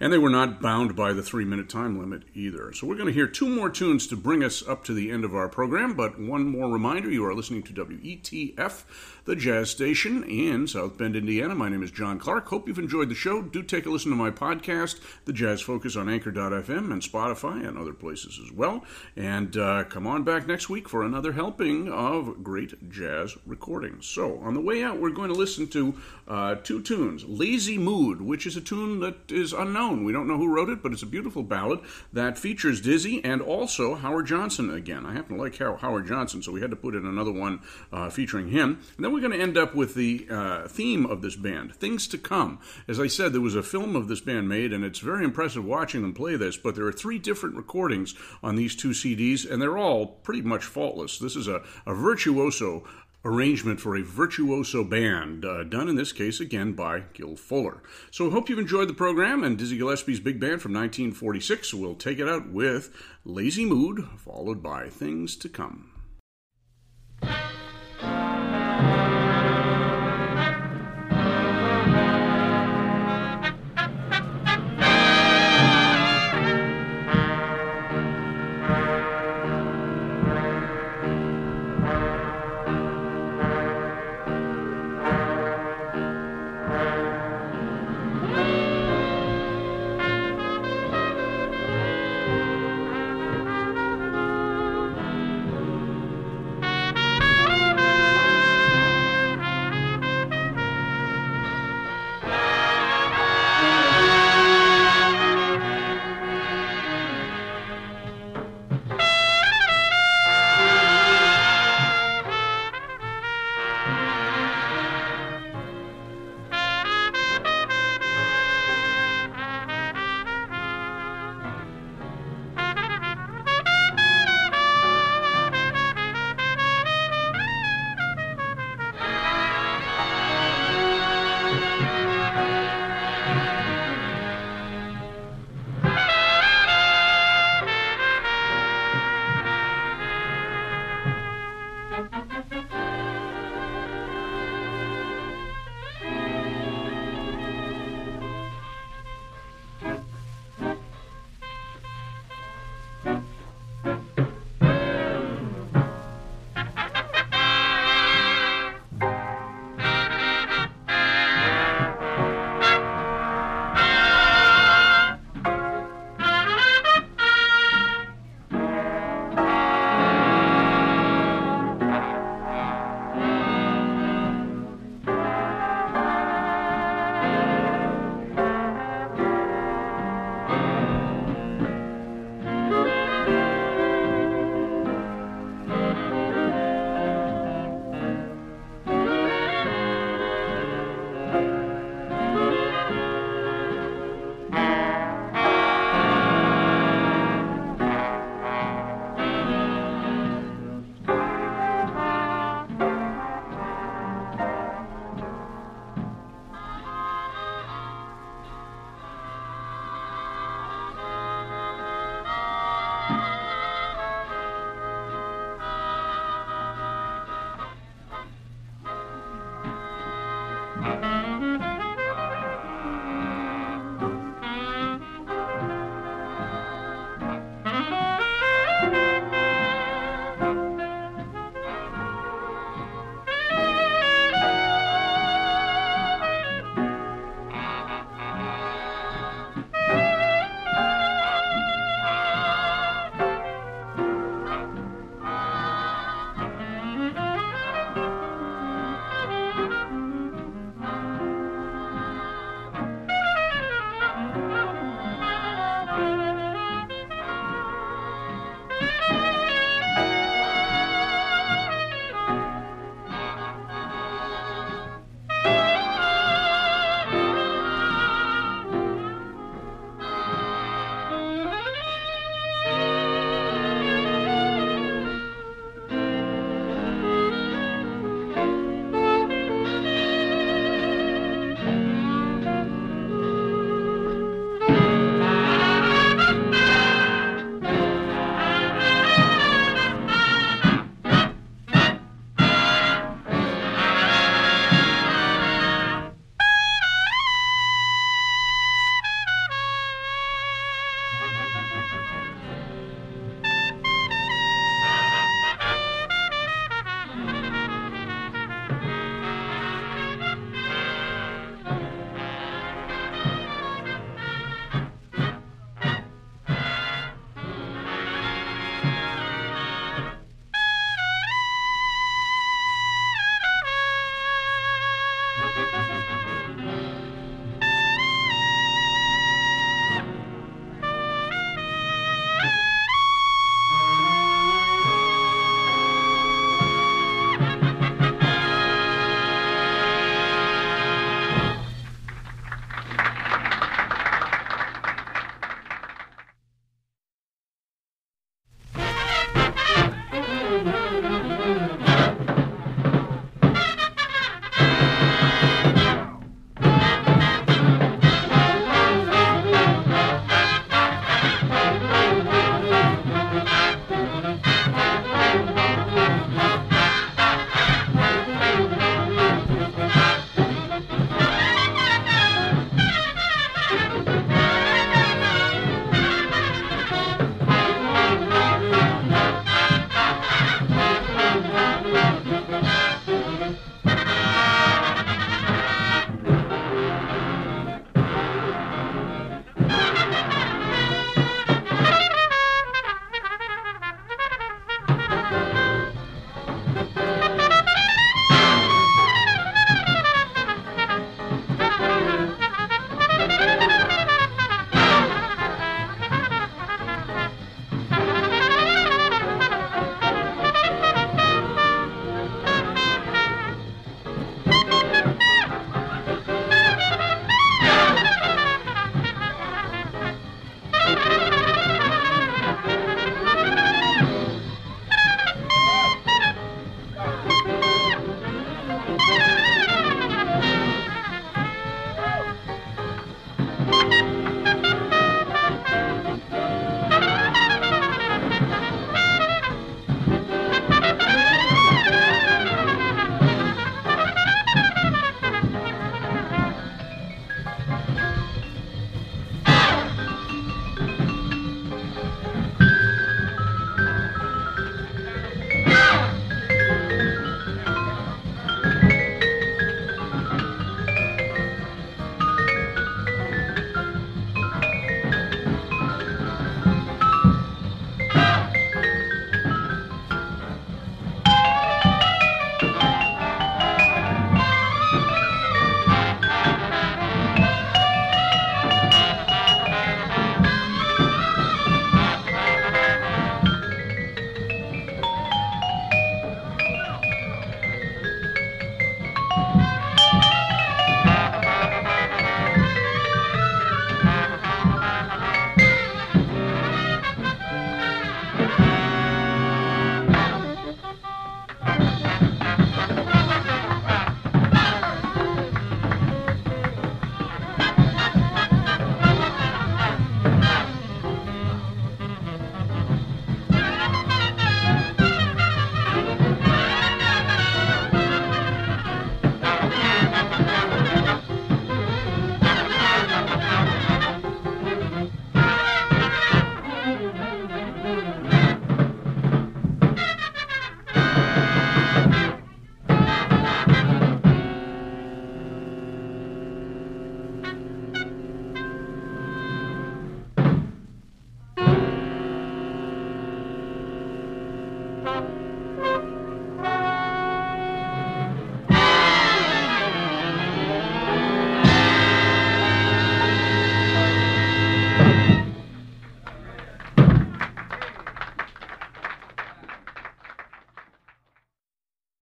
And 0.00 0.12
they 0.12 0.18
were 0.18 0.30
not 0.30 0.62
bound 0.62 0.94
by 0.94 1.12
the 1.12 1.22
three 1.22 1.44
minute 1.44 1.68
time 1.68 1.98
limit 1.98 2.22
either. 2.34 2.72
So 2.72 2.86
we're 2.86 2.94
going 2.96 3.08
to 3.08 3.12
hear 3.12 3.26
two 3.26 3.48
more 3.48 3.68
tunes 3.68 4.06
to 4.08 4.16
bring 4.16 4.44
us 4.44 4.66
up 4.66 4.84
to 4.84 4.94
the 4.94 5.10
end 5.10 5.24
of 5.24 5.34
our 5.34 5.48
program, 5.48 5.94
but 5.94 6.20
one 6.20 6.48
more 6.48 6.70
reminder 6.70 7.10
you 7.10 7.24
are 7.24 7.34
listening 7.34 7.62
to 7.64 7.72
WETF 7.72 8.84
the 9.28 9.36
Jazz 9.36 9.68
Station 9.68 10.24
in 10.24 10.66
South 10.66 10.96
Bend, 10.96 11.14
Indiana. 11.14 11.54
My 11.54 11.68
name 11.68 11.82
is 11.82 11.90
John 11.90 12.18
Clark. 12.18 12.48
Hope 12.48 12.66
you've 12.66 12.78
enjoyed 12.78 13.10
the 13.10 13.14
show. 13.14 13.42
Do 13.42 13.62
take 13.62 13.84
a 13.84 13.90
listen 13.90 14.10
to 14.10 14.16
my 14.16 14.30
podcast, 14.30 15.00
The 15.26 15.34
Jazz 15.34 15.60
Focus, 15.60 15.96
on 15.96 16.08
Anchor.fm 16.08 16.90
and 16.90 17.02
Spotify 17.02 17.68
and 17.68 17.76
other 17.76 17.92
places 17.92 18.40
as 18.42 18.50
well. 18.50 18.86
And 19.16 19.54
uh, 19.54 19.84
come 19.84 20.06
on 20.06 20.24
back 20.24 20.46
next 20.46 20.70
week 20.70 20.88
for 20.88 21.04
another 21.04 21.32
helping 21.32 21.92
of 21.92 22.42
great 22.42 22.90
jazz 22.90 23.36
recordings. 23.44 24.06
So, 24.06 24.38
on 24.38 24.54
the 24.54 24.62
way 24.62 24.82
out, 24.82 24.98
we're 24.98 25.10
going 25.10 25.28
to 25.28 25.38
listen 25.38 25.68
to 25.68 25.94
uh, 26.26 26.54
two 26.54 26.80
tunes 26.80 27.22
Lazy 27.26 27.76
Mood, 27.76 28.22
which 28.22 28.46
is 28.46 28.56
a 28.56 28.62
tune 28.62 29.00
that 29.00 29.30
is 29.30 29.52
unknown. 29.52 29.87
We 29.92 30.12
don't 30.12 30.26
know 30.26 30.38
who 30.38 30.48
wrote 30.48 30.70
it, 30.70 30.82
but 30.82 30.92
it's 30.92 31.02
a 31.02 31.06
beautiful 31.06 31.42
ballad 31.42 31.80
that 32.12 32.38
features 32.38 32.80
Dizzy 32.80 33.22
and 33.22 33.42
also 33.42 33.94
Howard 33.94 34.26
Johnson 34.26 34.70
again. 34.70 35.04
I 35.04 35.12
happen 35.12 35.36
to 35.36 35.42
like 35.42 35.58
Howard 35.58 36.06
Johnson, 36.06 36.42
so 36.42 36.52
we 36.52 36.60
had 36.60 36.70
to 36.70 36.76
put 36.76 36.94
in 36.94 37.04
another 37.04 37.32
one 37.32 37.60
uh, 37.92 38.08
featuring 38.08 38.48
him. 38.48 38.80
And 38.96 39.04
then 39.04 39.12
we 39.12 39.18
we're 39.18 39.28
going 39.28 39.36
to 39.36 39.44
end 39.44 39.58
up 39.58 39.74
with 39.74 39.94
the 39.94 40.28
uh, 40.30 40.68
theme 40.68 41.04
of 41.04 41.22
this 41.22 41.34
band, 41.34 41.74
Things 41.74 42.06
to 42.06 42.18
Come. 42.18 42.60
As 42.86 43.00
I 43.00 43.08
said, 43.08 43.32
there 43.32 43.40
was 43.40 43.56
a 43.56 43.64
film 43.64 43.96
of 43.96 44.06
this 44.06 44.20
band 44.20 44.48
made, 44.48 44.72
and 44.72 44.84
it's 44.84 45.00
very 45.00 45.24
impressive 45.24 45.64
watching 45.64 46.02
them 46.02 46.14
play 46.14 46.36
this, 46.36 46.56
but 46.56 46.76
there 46.76 46.86
are 46.86 46.92
three 46.92 47.18
different 47.18 47.56
recordings 47.56 48.14
on 48.44 48.54
these 48.54 48.76
two 48.76 48.90
CDs, 48.90 49.50
and 49.50 49.60
they're 49.60 49.76
all 49.76 50.06
pretty 50.06 50.42
much 50.42 50.64
faultless. 50.64 51.18
This 51.18 51.34
is 51.34 51.48
a, 51.48 51.62
a 51.84 51.94
virtuoso 51.94 52.84
arrangement 53.24 53.80
for 53.80 53.96
a 53.96 54.02
virtuoso 54.02 54.84
band, 54.84 55.44
uh, 55.44 55.64
done 55.64 55.88
in 55.88 55.96
this 55.96 56.12
case 56.12 56.40
again 56.40 56.72
by 56.72 57.00
Gil 57.12 57.36
Fuller. 57.36 57.82
So 58.10 58.30
hope 58.30 58.48
you've 58.48 58.58
enjoyed 58.58 58.88
the 58.88 58.94
program, 58.94 59.42
and 59.42 59.58
Dizzy 59.58 59.76
Gillespie's 59.76 60.20
big 60.20 60.40
band 60.40 60.62
from 60.62 60.72
1946 60.72 61.74
We'll 61.74 61.94
take 61.94 62.18
it 62.18 62.28
out 62.28 62.48
with 62.48 62.94
Lazy 63.24 63.64
Mood, 63.64 64.06
followed 64.16 64.62
by 64.62 64.88
Things 64.88 65.36
to 65.36 65.48
Come. 65.48 65.97